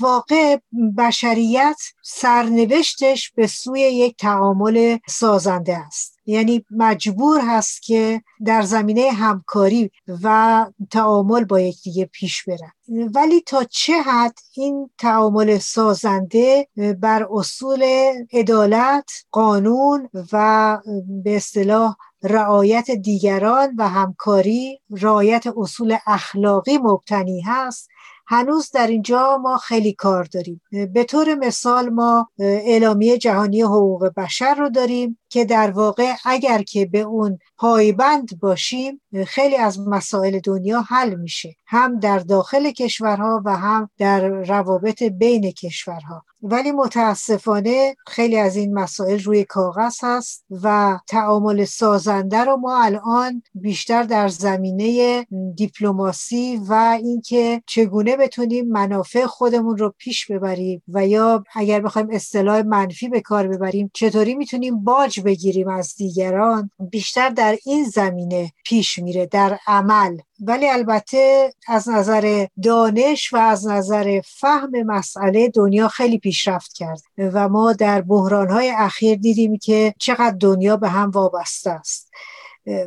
واقع 0.00 0.56
بشریت 0.98 1.80
سرنوشتش 2.02 3.30
به 3.30 3.46
سوی 3.46 3.80
یک 3.80 4.16
تعامل 4.16 4.98
سازنده 5.08 5.76
است. 5.78 6.18
یعنی 6.26 6.64
مجبور 6.70 7.40
هست 7.44 7.82
که 7.82 8.22
در 8.44 8.62
زمینه 8.62 9.10
همکاری 9.10 9.90
و 10.22 10.66
تعامل 10.90 11.44
با 11.44 11.60
یکدیگه 11.60 12.04
پیش 12.04 12.44
برن 12.44 12.72
ولی 13.14 13.40
تا 13.40 13.64
چه 13.64 13.92
حد 13.92 14.38
این 14.56 14.90
تعامل 14.98 15.58
سازنده 15.58 16.68
بر 17.00 17.26
اصول 17.30 17.84
عدالت 18.32 19.10
قانون 19.30 20.08
و 20.32 20.78
به 21.24 21.36
اصطلاح 21.36 21.96
رعایت 22.22 22.90
دیگران 22.90 23.74
و 23.78 23.88
همکاری 23.88 24.80
رعایت 24.90 25.44
اصول 25.56 25.96
اخلاقی 26.06 26.78
مبتنی 26.78 27.40
هست 27.40 27.88
هنوز 28.26 28.70
در 28.70 28.86
اینجا 28.86 29.38
ما 29.42 29.56
خیلی 29.56 29.92
کار 29.92 30.24
داریم. 30.24 30.60
به 30.92 31.04
طور 31.04 31.34
مثال 31.34 31.90
ما 31.90 32.28
اعلامیه 32.38 33.18
جهانی 33.18 33.62
حقوق 33.62 34.12
بشر 34.16 34.54
رو 34.54 34.68
داریم. 34.68 35.18
که 35.32 35.44
در 35.44 35.70
واقع 35.70 36.12
اگر 36.24 36.62
که 36.62 36.86
به 36.86 37.00
اون 37.00 37.38
پایبند 37.58 38.40
باشیم 38.40 39.00
خیلی 39.26 39.56
از 39.56 39.80
مسائل 39.80 40.38
دنیا 40.38 40.80
حل 40.80 41.14
میشه. 41.14 41.56
هم 41.66 41.98
در 41.98 42.18
داخل 42.18 42.70
کشورها 42.70 43.42
و 43.44 43.56
هم 43.56 43.90
در 43.98 44.28
روابط 44.28 45.02
بین 45.02 45.50
کشورها. 45.50 46.24
ولی 46.42 46.72
متاسفانه 46.72 47.96
خیلی 48.06 48.38
از 48.38 48.56
این 48.56 48.74
مسائل 48.74 49.22
روی 49.22 49.44
کاغذ 49.44 49.96
هست 50.02 50.44
و 50.62 50.98
تعامل 51.08 51.64
سازنده 51.64 52.44
رو 52.44 52.56
ما 52.56 52.84
الان 52.84 53.42
بیشتر 53.54 54.02
در 54.02 54.28
زمینه 54.28 55.26
دیپلماسی 55.54 56.60
و 56.68 56.98
اینکه 57.02 57.62
چگونه 57.66 58.16
بتونیم 58.16 58.68
منافع 58.68 59.26
خودمون 59.26 59.78
رو 59.78 59.94
پیش 59.98 60.26
ببریم 60.30 60.82
و 60.88 61.06
یا 61.06 61.44
اگر 61.54 61.80
بخوایم 61.80 62.08
اصطلاح 62.10 62.62
منفی 62.62 63.08
به 63.08 63.20
کار 63.20 63.48
ببریم 63.48 63.90
چطوری 63.94 64.34
می‌تونیم 64.34 64.84
باج 64.84 65.21
بگیریم 65.22 65.68
از 65.68 65.94
دیگران 65.96 66.70
بیشتر 66.90 67.28
در 67.28 67.58
این 67.64 67.84
زمینه 67.84 68.52
پیش 68.64 68.98
میره 68.98 69.26
در 69.26 69.58
عمل. 69.66 70.18
ولی 70.40 70.68
البته 70.68 71.54
از 71.68 71.88
نظر 71.88 72.46
دانش 72.62 73.32
و 73.32 73.36
از 73.36 73.66
نظر 73.66 74.20
فهم 74.24 74.82
مسئله 74.82 75.48
دنیا 75.48 75.88
خیلی 75.88 76.18
پیشرفت 76.18 76.72
کرد 76.72 77.02
و 77.18 77.48
ما 77.48 77.72
در 77.72 78.00
بحرانهای 78.02 78.70
اخیر 78.70 79.18
دیدیم 79.18 79.58
که 79.58 79.94
چقدر 79.98 80.36
دنیا 80.40 80.76
به 80.76 80.88
هم 80.88 81.10
وابسته 81.10 81.70
است. 81.70 82.10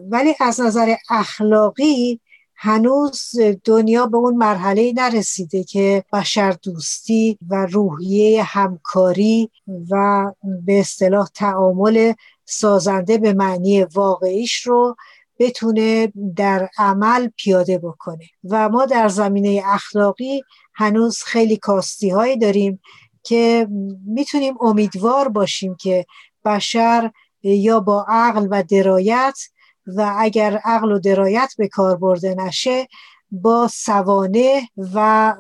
ولی 0.10 0.36
از 0.40 0.62
نظر 0.62 0.96
اخلاقی 1.10 2.22
هنوز 2.58 3.32
دنیا 3.64 4.06
به 4.06 4.18
اون 4.18 4.36
مرحله 4.38 4.94
نرسیده 4.96 5.64
که 5.64 6.04
بشر 6.14 6.52
دوستی 6.52 7.38
و 7.50 7.66
روحیه 7.66 8.44
همکاری 8.44 9.52
و 9.92 10.26
به 10.66 10.80
اصطلاح 10.80 11.28
تعامل 11.34 12.14
سازنده 12.46 13.18
به 13.18 13.34
معنی 13.34 13.84
واقعیش 13.84 14.62
رو 14.62 14.96
بتونه 15.40 16.14
در 16.36 16.70
عمل 16.78 17.30
پیاده 17.36 17.78
بکنه. 17.78 18.26
و 18.44 18.70
ما 18.70 18.86
در 18.86 19.08
زمینه 19.08 19.62
اخلاقی 19.66 20.44
هنوز 20.74 21.24
خیلی 21.24 21.58
کاستی 21.58 22.10
هایی 22.10 22.38
داریم 22.38 22.80
که 23.24 23.68
می‌تونیم 24.06 24.54
امیدوار 24.62 25.28
باشیم 25.30 25.76
که 25.76 26.06
بشر 26.46 27.12
یا 27.44 27.80
با 27.80 28.06
عقل 28.10 28.48
و 28.52 28.64
درایت 28.64 29.40
و 29.88 30.16
اگر 30.18 30.58
عقل 30.64 30.92
و 30.92 31.00
درایت 31.00 31.54
به 31.58 31.68
کار 31.68 31.98
برده 31.98 32.36
نشه 32.36 32.88
با 33.32 33.68
سوانه 33.68 34.70
و 34.94 35.34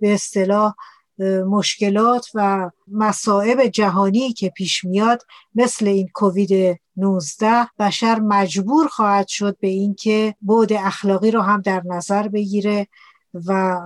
به 0.00 0.14
اصطلاح 0.14 0.74
مشکلات 1.46 2.26
و 2.34 2.70
مصائب 2.88 3.66
جهانی 3.66 4.32
که 4.32 4.48
پیش 4.48 4.84
میاد 4.84 5.22
مثل 5.54 5.86
این 5.86 6.08
کووید 6.14 6.80
19 6.96 7.66
بشر 7.78 8.20
مجبور 8.20 8.88
خواهد 8.88 9.28
شد 9.28 9.56
به 9.60 9.68
اینکه 9.68 10.34
بود 10.40 10.72
اخلاقی 10.72 11.30
رو 11.30 11.40
هم 11.40 11.60
در 11.60 11.82
نظر 11.84 12.28
بگیره 12.28 12.86
و 13.34 13.80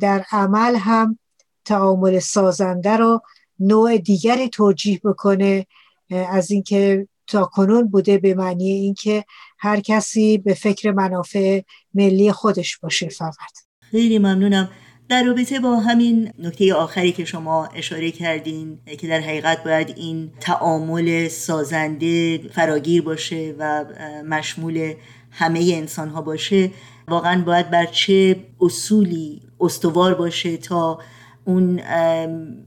در 0.00 0.24
عمل 0.32 0.76
هم 0.76 1.18
تعامل 1.64 2.18
سازنده 2.18 2.96
رو 2.96 3.20
نوع 3.58 3.98
دیگری 3.98 4.48
توجیه 4.48 5.00
بکنه 5.04 5.66
از 6.10 6.50
اینکه 6.50 7.08
تا 7.30 7.44
کنون 7.44 7.88
بوده 7.88 8.18
به 8.18 8.34
معنی 8.34 8.70
اینکه 8.70 9.24
هر 9.58 9.80
کسی 9.80 10.38
به 10.38 10.54
فکر 10.54 10.92
منافع 10.92 11.60
ملی 11.94 12.32
خودش 12.32 12.78
باشه 12.78 13.08
فقط. 13.08 13.58
خیلی 13.80 14.18
ممنونم. 14.18 14.68
در 15.08 15.24
رابطه 15.24 15.60
با 15.60 15.76
همین 15.76 16.32
نکته 16.38 16.74
آخری 16.74 17.12
که 17.12 17.24
شما 17.24 17.66
اشاره 17.66 18.10
کردین 18.10 18.78
که 18.98 19.08
در 19.08 19.20
حقیقت 19.20 19.64
باید 19.64 19.94
این 19.96 20.30
تعامل 20.40 21.28
سازنده 21.28 22.38
فراگیر 22.38 23.02
باشه 23.02 23.54
و 23.58 23.84
مشمول 24.26 24.94
همه 25.30 25.72
انسان 25.74 26.08
ها 26.08 26.22
باشه 26.22 26.70
واقعا 27.08 27.42
باید 27.42 27.70
بر 27.70 27.86
چه 27.86 28.36
اصولی 28.60 29.42
استوار 29.60 30.14
باشه 30.14 30.56
تا 30.56 30.98
اون 31.44 31.80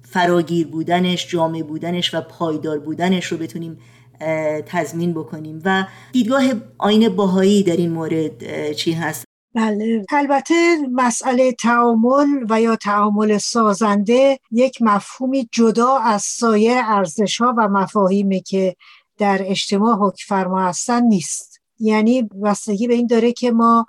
فراگیر 0.02 0.68
بودنش 0.68 1.28
جامع 1.28 1.62
بودنش 1.62 2.14
و 2.14 2.22
پایدار 2.22 2.80
بودنش 2.80 3.26
رو 3.26 3.38
بتونیم 3.38 3.78
تضمین 4.66 5.14
بکنیم 5.14 5.62
و 5.66 5.86
دیدگاه 6.12 6.44
آین 6.78 7.10
باهایی 7.10 7.64
در 7.64 7.78
این 7.78 7.92
مورد 7.92 8.72
چی 8.72 8.92
هست؟ 8.92 9.26
بله. 9.56 10.06
البته 10.10 10.54
مسئله 10.92 11.52
تعامل 11.52 12.28
و 12.50 12.62
یا 12.62 12.76
تعامل 12.76 13.38
سازنده 13.38 14.40
یک 14.52 14.82
مفهومی 14.82 15.50
جدا 15.52 15.98
از 15.98 16.22
سایر 16.22 16.78
ارزش 16.86 17.42
ها 17.42 17.54
و 17.58 17.68
مفاهیمی 17.68 18.42
که 18.42 18.76
در 19.18 19.42
اجتماع 19.46 19.96
حکم 19.96 20.26
فرما 20.28 20.62
هستن 20.62 21.04
نیست. 21.04 21.60
یعنی 21.80 22.24
بستگی 22.44 22.88
به 22.88 22.94
این 22.94 23.08
داره 23.08 23.32
که 23.32 23.52
ما 23.52 23.86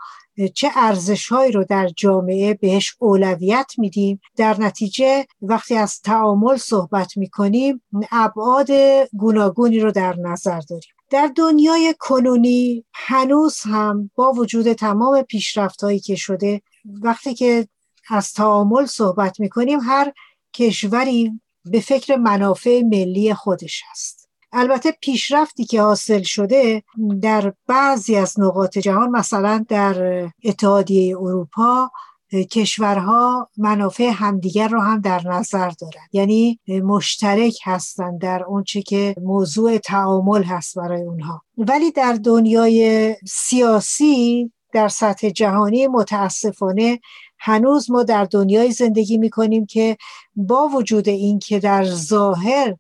چه 0.54 0.70
ارزشهایی 0.76 1.52
رو 1.52 1.64
در 1.64 1.88
جامعه 1.96 2.54
بهش 2.54 2.96
اولویت 2.98 3.72
میدیم. 3.78 4.20
در 4.36 4.60
نتیجه 4.60 5.26
وقتی 5.42 5.74
از 5.74 6.00
تعامل 6.00 6.56
صحبت 6.56 7.16
می‌کنیم 7.16 7.82
ابعاد 8.12 8.68
گوناگونی 9.16 9.78
رو 9.78 9.92
در 9.92 10.16
نظر 10.16 10.60
داریم. 10.60 10.94
در 11.10 11.30
دنیای 11.36 11.94
کنونی 11.98 12.84
هنوز 12.94 13.60
هم 13.60 14.10
با 14.14 14.32
وجود 14.32 14.72
تمام 14.72 15.22
پیشرفت 15.22 16.02
که 16.04 16.16
شده 16.16 16.62
وقتی 17.02 17.34
که 17.34 17.68
از 18.10 18.32
تعامل 18.32 18.86
صحبت 18.86 19.40
می‌کنیم 19.40 19.80
هر 19.80 20.12
کشوری 20.54 21.40
به 21.64 21.80
فکر 21.80 22.16
منافع 22.16 22.82
ملی 22.82 23.34
خودش 23.34 23.82
هست. 23.90 24.23
البته 24.54 24.92
پیشرفتی 25.00 25.64
که 25.64 25.82
حاصل 25.82 26.22
شده 26.22 26.82
در 27.22 27.52
بعضی 27.66 28.16
از 28.16 28.40
نقاط 28.40 28.78
جهان 28.78 29.10
مثلا 29.10 29.64
در 29.68 30.28
اتحادیه 30.44 31.16
اروپا 31.16 31.90
کشورها 32.50 33.50
منافع 33.56 34.10
همدیگر 34.14 34.68
رو 34.68 34.80
هم 34.80 35.00
در 35.00 35.22
نظر 35.26 35.68
دارن. 35.68 36.02
یعنی 36.12 36.60
مشترک 36.68 37.58
هستند 37.64 38.20
در 38.20 38.44
اونچه 38.44 38.82
که 38.82 39.14
موضوع 39.22 39.78
تعامل 39.78 40.42
هست 40.42 40.78
برای 40.78 41.02
اونها. 41.02 41.42
ولی 41.58 41.90
در 41.90 42.12
دنیای 42.12 43.14
سیاسی 43.26 44.52
در 44.72 44.88
سطح 44.88 45.28
جهانی 45.30 45.86
متاسفانه 45.86 47.00
هنوز 47.38 47.90
ما 47.90 48.02
در 48.02 48.24
دنیای 48.24 48.72
زندگی 48.72 49.18
می 49.18 49.30
کنیم 49.30 49.66
که 49.66 49.96
با 50.36 50.68
وجود 50.68 51.08
اینکه 51.08 51.58
در 51.58 51.84
ظاهر 51.84 52.74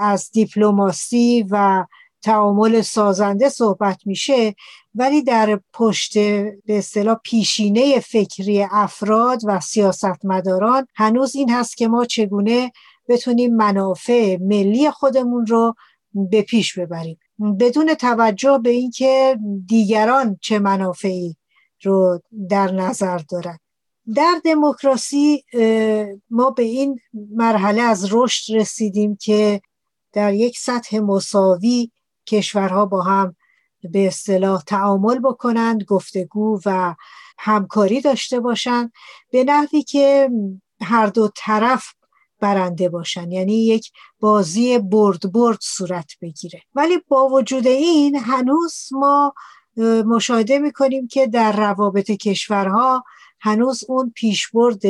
از 0.00 0.30
دیپلماسی 0.32 1.46
و 1.50 1.84
تعامل 2.22 2.80
سازنده 2.80 3.48
صحبت 3.48 4.00
میشه 4.06 4.54
ولی 4.94 5.22
در 5.22 5.60
پشت 5.72 6.18
به 6.18 6.78
اصطلاح 6.78 7.16
پیشینه 7.24 8.00
فکری 8.00 8.66
افراد 8.70 9.40
و 9.44 9.60
سیاستمداران 9.60 10.86
هنوز 10.94 11.36
این 11.36 11.50
هست 11.50 11.76
که 11.76 11.88
ما 11.88 12.04
چگونه 12.04 12.72
بتونیم 13.08 13.56
منافع 13.56 14.36
ملی 14.40 14.90
خودمون 14.90 15.46
رو 15.46 15.74
به 16.14 16.42
پیش 16.42 16.78
ببریم. 16.78 17.18
بدون 17.60 17.94
توجه 17.94 18.60
به 18.62 18.70
اینکه 18.70 19.38
دیگران 19.66 20.38
چه 20.40 20.58
منافعی 20.58 21.36
رو 21.82 22.20
در 22.48 22.72
نظر 22.72 23.18
دارن. 23.18 23.58
در 24.14 24.40
دموکراسی 24.44 25.44
ما 26.30 26.50
به 26.50 26.62
این 26.62 27.00
مرحله 27.34 27.82
از 27.82 28.08
رشد 28.12 28.54
رسیدیم 28.54 29.16
که 29.16 29.60
در 30.12 30.34
یک 30.34 30.58
سطح 30.58 30.98
مساوی 30.98 31.90
کشورها 32.26 32.86
با 32.86 33.02
هم 33.02 33.36
به 33.82 34.06
اصطلاح 34.06 34.62
تعامل 34.62 35.18
بکنند 35.18 35.84
گفتگو 35.84 36.60
و 36.66 36.94
همکاری 37.38 38.00
داشته 38.00 38.40
باشند. 38.40 38.92
به 39.30 39.44
نحوی 39.44 39.82
که 39.82 40.30
هر 40.82 41.06
دو 41.06 41.30
طرف 41.36 41.84
برنده 42.40 42.88
باشن 42.88 43.32
یعنی 43.32 43.66
یک 43.66 43.90
بازی 44.20 44.78
برد 44.78 45.32
برد 45.32 45.58
صورت 45.60 46.12
بگیره. 46.22 46.62
ولی 46.74 46.98
با 47.08 47.28
وجود 47.28 47.66
این 47.66 48.16
هنوز 48.16 48.88
ما 48.92 49.34
مشاهده 50.06 50.58
می‌کنیم 50.58 51.08
که 51.08 51.26
در 51.26 51.52
روابط 51.52 52.10
کشورها 52.10 53.04
هنوز 53.40 53.84
اون 53.88 54.12
پیشبرد 54.14 54.82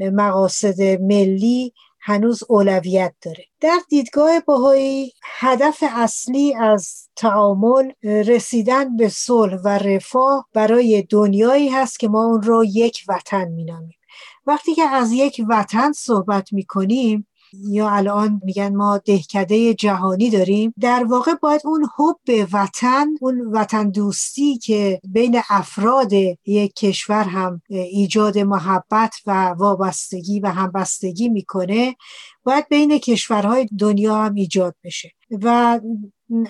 مقاصد 0.00 0.80
ملی 0.82 1.72
هنوز 2.04 2.42
اولویت 2.48 3.14
داره. 3.22 3.44
در 3.60 3.78
دیدگاه 3.88 4.40
باهایی 4.40 5.12
هدف 5.24 5.84
اصلی 5.96 6.54
از 6.54 7.08
تعامل 7.16 7.90
رسیدن 8.02 8.96
به 8.96 9.08
صلح 9.08 9.56
و 9.64 9.68
رفاه 9.68 10.48
برای 10.54 11.02
دنیایی 11.02 11.68
هست 11.68 11.98
که 11.98 12.08
ما 12.08 12.24
اون 12.24 12.42
رو 12.42 12.64
یک 12.64 13.04
وطن 13.08 13.48
مینامیم. 13.48 13.98
وقتی 14.46 14.74
که 14.74 14.82
از 14.82 15.12
یک 15.12 15.42
وطن 15.48 15.92
صحبت 15.92 16.52
می‌کنیم 16.52 17.28
یا 17.52 17.90
الان 17.90 18.40
میگن 18.44 18.76
ما 18.76 18.98
دهکده 18.98 19.74
جهانی 19.74 20.30
داریم. 20.30 20.74
در 20.80 21.04
واقع 21.04 21.34
باید 21.34 21.60
اون 21.64 21.88
حب 21.96 22.48
وطن 22.52 23.06
اون 23.20 23.40
وطن 23.40 23.90
دوستی 23.90 24.58
که 24.58 25.00
بین 25.04 25.40
افراد 25.48 26.12
یک 26.46 26.74
کشور 26.74 27.24
هم 27.24 27.62
ایجاد 27.68 28.38
محبت 28.38 29.14
و 29.26 29.54
وابستگی 29.58 30.40
و 30.40 30.48
همبستگی 30.48 31.28
می‌کنه 31.28 31.96
باید 32.44 32.68
بین 32.68 32.98
کشورهای 32.98 33.66
دنیا 33.78 34.16
هم 34.16 34.34
ایجاد 34.34 34.74
بشه. 34.84 35.10
و 35.42 35.80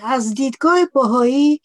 از 0.03 0.33
دیدگاه 0.33 0.85
باهایی 0.93 1.61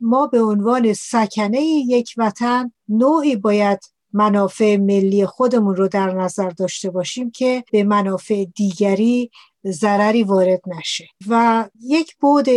ما 0.00 0.26
به 0.26 0.42
عنوان 0.42 0.92
سکنه 0.92 1.60
یک 1.62 2.14
وطن 2.16 2.72
نوعی 2.88 3.36
باید 3.36 3.78
منافع 4.12 4.76
ملی 4.76 5.26
خودمون 5.26 5.76
رو 5.76 5.88
در 5.88 6.12
نظر 6.12 6.50
داشته 6.50 6.90
باشیم 6.90 7.30
که 7.30 7.64
به 7.72 7.84
منافع 7.84 8.44
دیگری 8.44 9.30
ضرری 9.66 10.22
وارد 10.22 10.60
نشه. 10.66 11.08
و 11.28 11.64
یک 11.80 12.16
بود 12.16 12.48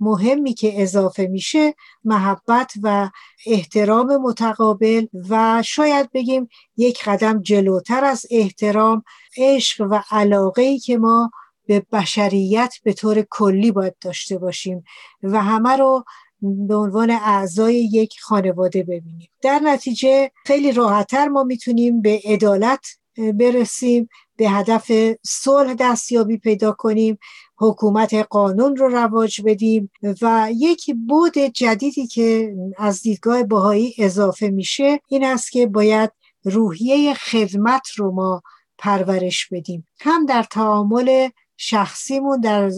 مهمی 0.00 0.54
که 0.54 0.82
اضافه 0.82 1.26
میشه 1.26 1.74
محبت 2.04 2.72
و 2.82 3.10
احترام 3.46 4.16
متقابل 4.16 5.06
و 5.28 5.62
شاید 5.62 6.12
بگیم 6.12 6.48
یک 6.76 7.04
قدم 7.04 7.42
جلوتر 7.42 8.04
از 8.04 8.26
احترام 8.30 9.02
عشق 9.38 9.86
و 9.90 10.02
علاقه 10.10 10.62
ای 10.62 10.78
که 10.78 10.98
ما 10.98 11.30
به 11.66 11.86
بشریت 11.92 12.74
به 12.82 12.92
طور 12.92 13.22
کلی 13.30 13.72
باید 13.72 13.96
داشته 14.00 14.38
باشیم. 14.38 14.84
و 15.22 15.42
همه 15.42 15.76
رو 15.76 16.04
به 16.44 16.74
عنوان 16.74 17.10
اعضای 17.10 17.74
یک 17.74 18.20
خانواده 18.20 18.82
ببینیم. 18.82 19.28
در 19.42 19.58
نتیجه 19.58 20.30
خیلی 20.46 20.72
راحتتر 20.72 21.28
ما 21.28 21.42
می‌تونیم 21.42 22.02
به 22.02 22.20
عدالت 22.24 22.86
برسیم 23.16 24.08
به 24.36 24.50
هدف 24.50 24.92
صلح 25.26 25.74
دستیابی 25.74 26.36
پیدا 26.36 26.72
کنیم 26.72 27.18
حکومت 27.56 28.14
قانون 28.14 28.76
رو 28.76 28.88
رواج 28.88 29.40
بدیم 29.44 29.90
و 30.22 30.50
یک 30.54 30.94
بود 31.08 31.38
جدیدی 31.38 32.06
که 32.06 32.54
از 32.78 33.02
دیدگاه 33.02 33.42
باهایی 33.42 33.94
اضافه 33.98 34.48
میشه 34.48 35.00
این 35.08 35.24
است 35.24 35.52
که 35.52 35.66
باید 35.66 36.10
روحیه 36.44 37.14
خدمت 37.14 37.88
رو 37.96 38.12
ما 38.12 38.42
پرورش 38.78 39.48
بدیم. 39.52 39.86
هم 40.00 40.26
در 40.26 40.42
تعامل 40.42 41.28
شخصیمون 41.56 42.40
در 42.40 42.70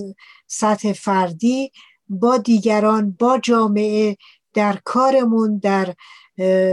سطح 0.46 0.92
فردی 0.92 1.72
با 2.08 2.36
دیگران 2.36 3.16
با 3.18 3.38
جامعه 3.38 4.16
در 4.54 4.78
کارمون 4.84 5.58
در 5.58 5.94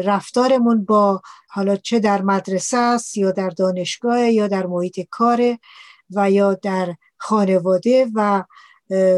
رفتارمون 0.03 0.85
با 0.85 1.21
حالا 1.49 1.75
چه 1.75 1.99
در 1.99 2.21
مدرسه 2.21 2.77
است 2.77 3.17
یا 3.17 3.31
در 3.31 3.49
دانشگاه 3.49 4.29
یا 4.29 4.47
در 4.47 4.65
محیط 4.65 4.99
کار 5.09 5.57
و 6.15 6.31
یا 6.31 6.53
در 6.53 6.95
خانواده 7.17 8.07
و 8.15 8.43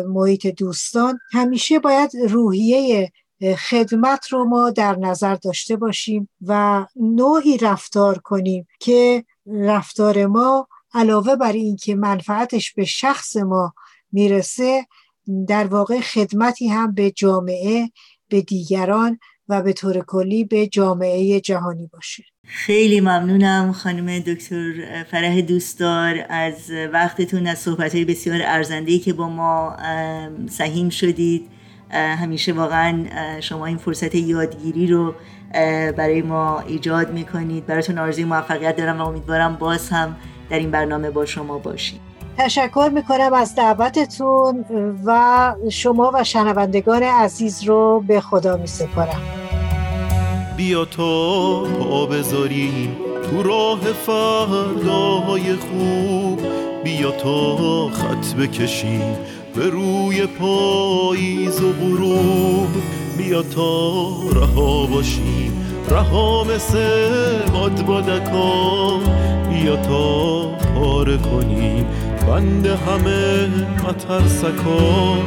محیط 0.08 0.48
دوستان 0.48 1.20
همیشه 1.32 1.80
باید 1.80 2.12
روحیه 2.30 3.12
خدمت 3.70 4.28
رو 4.28 4.46
ما 4.46 4.70
در 4.70 4.96
نظر 4.96 5.36
داشته 5.36 5.76
باشیم 5.76 6.30
و 6.48 6.86
نوعی 6.96 7.58
رفتار 7.58 8.18
کنیم 8.18 8.68
که 8.80 9.26
رفتار 9.48 10.26
ما 10.26 10.68
علاوه 10.94 11.36
بر 11.36 11.52
این 11.52 11.76
که 11.76 11.96
منفعتش 11.96 12.74
به 12.74 12.86
شخص 12.86 13.36
ما 13.38 13.74
می‌رسه 14.12 14.86
در 15.48 15.68
واقع 15.68 16.00
خدمتی 16.00 16.68
هم 16.68 16.94
به 16.94 17.12
جامعه 17.12 17.90
به 18.30 18.42
دیگران 18.42 19.20
و 19.50 19.62
به 19.62 19.74
طور 19.74 20.04
کلی 20.08 20.44
به 20.44 20.68
جامعه 20.68 21.40
جهانی 21.42 21.90
باشه. 21.94 22.24
خیلی 22.48 23.02
ممنونم 23.02 23.72
خانم 23.72 24.20
دکتر 24.20 24.74
فرح 25.12 25.42
دوستدار 25.42 26.26
از 26.30 26.72
وقتتون 26.94 27.48
از 27.48 27.60
صحبت 27.60 27.96
بسیار 27.96 28.40
ارزندهی 28.44 29.00
که 29.00 29.14
با 29.14 29.30
ما 29.30 29.78
سهیم 30.50 30.90
شدید. 30.90 31.50
همیشه 31.92 32.54
واقعا 32.54 33.06
شما 33.42 33.66
این 33.66 33.78
فرصت 33.78 34.16
یادگیری 34.16 34.88
رو 34.88 35.16
برای 35.98 36.22
ما 36.22 36.60
ایجاد 36.60 37.14
می‌کنید. 37.14 37.66
براتون 37.66 37.98
آرزوی 37.98 38.26
موفقیت 38.26 38.76
دارم 38.76 39.02
و 39.02 39.08
امیدوارم 39.08 39.56
باز 39.56 39.90
هم 39.90 40.16
در 40.50 40.60
این 40.60 40.72
برنامه 40.72 41.10
با 41.10 41.26
شما 41.26 41.58
باشید 41.58 42.05
تشکر 42.38 42.90
می‌کنم 42.94 43.34
از 43.34 43.56
دعوتتون 43.56 44.66
و 45.06 45.54
شما 45.72 46.12
و 46.14 46.24
شنوندگان 46.24 47.04
عزیز 47.04 47.64
رو 47.64 48.04
به 48.08 48.22
خدا 48.22 48.58
میسپارم. 48.58 49.22
بیا 50.58 50.86
تا 50.86 51.64
پا 51.64 52.06
بذاریم 52.06 52.98
تو 53.24 53.44
راه 53.44 53.80
فرداهای 53.80 55.54
خوب. 55.56 56.40
بیا 56.84 57.12
تا 57.12 57.88
خط 57.88 58.34
بکشیم 58.34 59.18
به 59.56 59.70
روی 59.70 60.26
پاییز 60.26 61.62
و 61.62 61.74
غروب. 61.74 62.70
بیا 63.18 63.44
تا 63.44 64.08
رها 64.34 64.86
باشیم 64.86 65.66
رها 65.90 66.44
مثل 66.44 66.80
باد 67.54 67.86
بادکا 67.86 69.00
بیا 69.50 69.76
تا 69.76 70.46
پاره 70.76 71.18
کنیم 71.18 71.86
بند 72.28 72.66
همه 72.66 73.48
مترسکا 73.84 75.18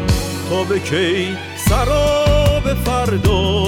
تا 0.50 0.64
به 0.68 0.78
کی 0.78 1.28
سراب 1.56 2.74
فردا 2.84 3.64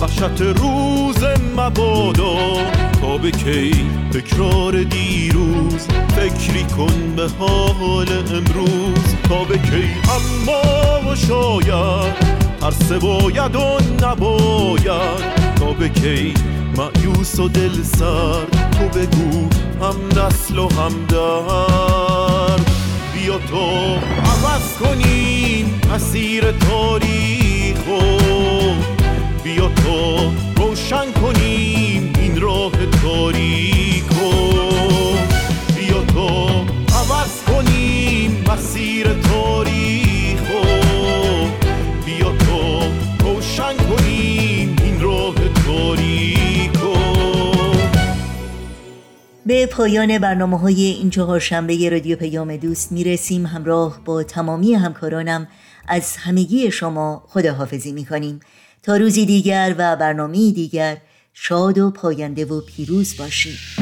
وحشت 0.00 0.40
روز 0.40 1.24
مبادا. 1.56 2.36
تا 3.00 3.18
به 3.18 3.30
کی 3.30 3.72
تکرار 4.12 4.82
دیروز 4.82 5.86
فکری 6.16 6.64
کن 6.64 7.14
به 7.16 7.28
حال 7.38 8.08
امروز. 8.10 9.14
تا 9.28 9.44
به 9.44 9.58
کی 9.58 9.84
اما 10.10 11.10
و 11.10 11.16
شاید 11.16 12.14
ترس 12.60 12.92
باید 12.92 13.56
و 13.56 13.78
نباید. 14.02 15.22
تا 15.56 15.72
به 15.72 15.88
کی 15.88 16.34
معیوس 16.76 17.38
و 17.38 17.48
دل 17.48 17.82
سر 17.82 18.44
تو 18.72 18.98
بگو 18.98 19.48
هم 19.80 20.24
نسل 20.24 20.58
و 20.58 20.68
هم 20.68 21.06
درد 23.22 23.30
بیا 23.30 23.38
تو. 23.38 23.96
عوض 24.24 24.76
کنیم 24.80 25.80
مسیر 25.94 26.52
تاریخو 26.52 28.00
بیا 29.44 29.68
تو. 29.68 30.32
روشن 30.56 31.12
کنیم 31.12 32.12
این 32.18 32.40
راه 32.40 32.72
تاریکو 33.02 34.30
بیا 35.76 36.02
تو. 36.14 36.28
عوض 36.94 37.42
کنیم 37.46 38.44
مسیر 38.52 39.06
تاریخو 39.12 40.62
بیا 42.04 42.32
تو. 42.32 42.82
روشن 43.24 43.76
کنیم 43.76 44.76
این 44.84 45.00
راه 45.00 45.34
تاریکو 45.66 46.41
به 49.52 49.66
پایان 49.66 50.18
برنامه 50.18 50.58
های 50.58 50.82
این 50.82 51.10
چهارشنبه 51.10 51.90
رادیو 51.90 52.16
پیام 52.16 52.56
دوست 52.56 52.92
می‌رسیم. 52.92 53.46
همراه 53.46 54.00
با 54.04 54.22
تمامی 54.22 54.74
همکارانم 54.74 55.48
از 55.88 56.16
همگی 56.16 56.70
شما 56.70 57.24
خداحافظی 57.28 57.92
می‌کنیم. 57.92 58.40
تا 58.82 58.96
روزی 58.96 59.26
دیگر 59.26 59.74
و 59.78 59.96
برنامه 59.96 60.50
دیگر 60.52 60.96
شاد 61.32 61.78
و 61.78 61.90
پاینده 61.90 62.44
و 62.44 62.60
پیروز 62.60 63.16
باشید. 63.16 63.81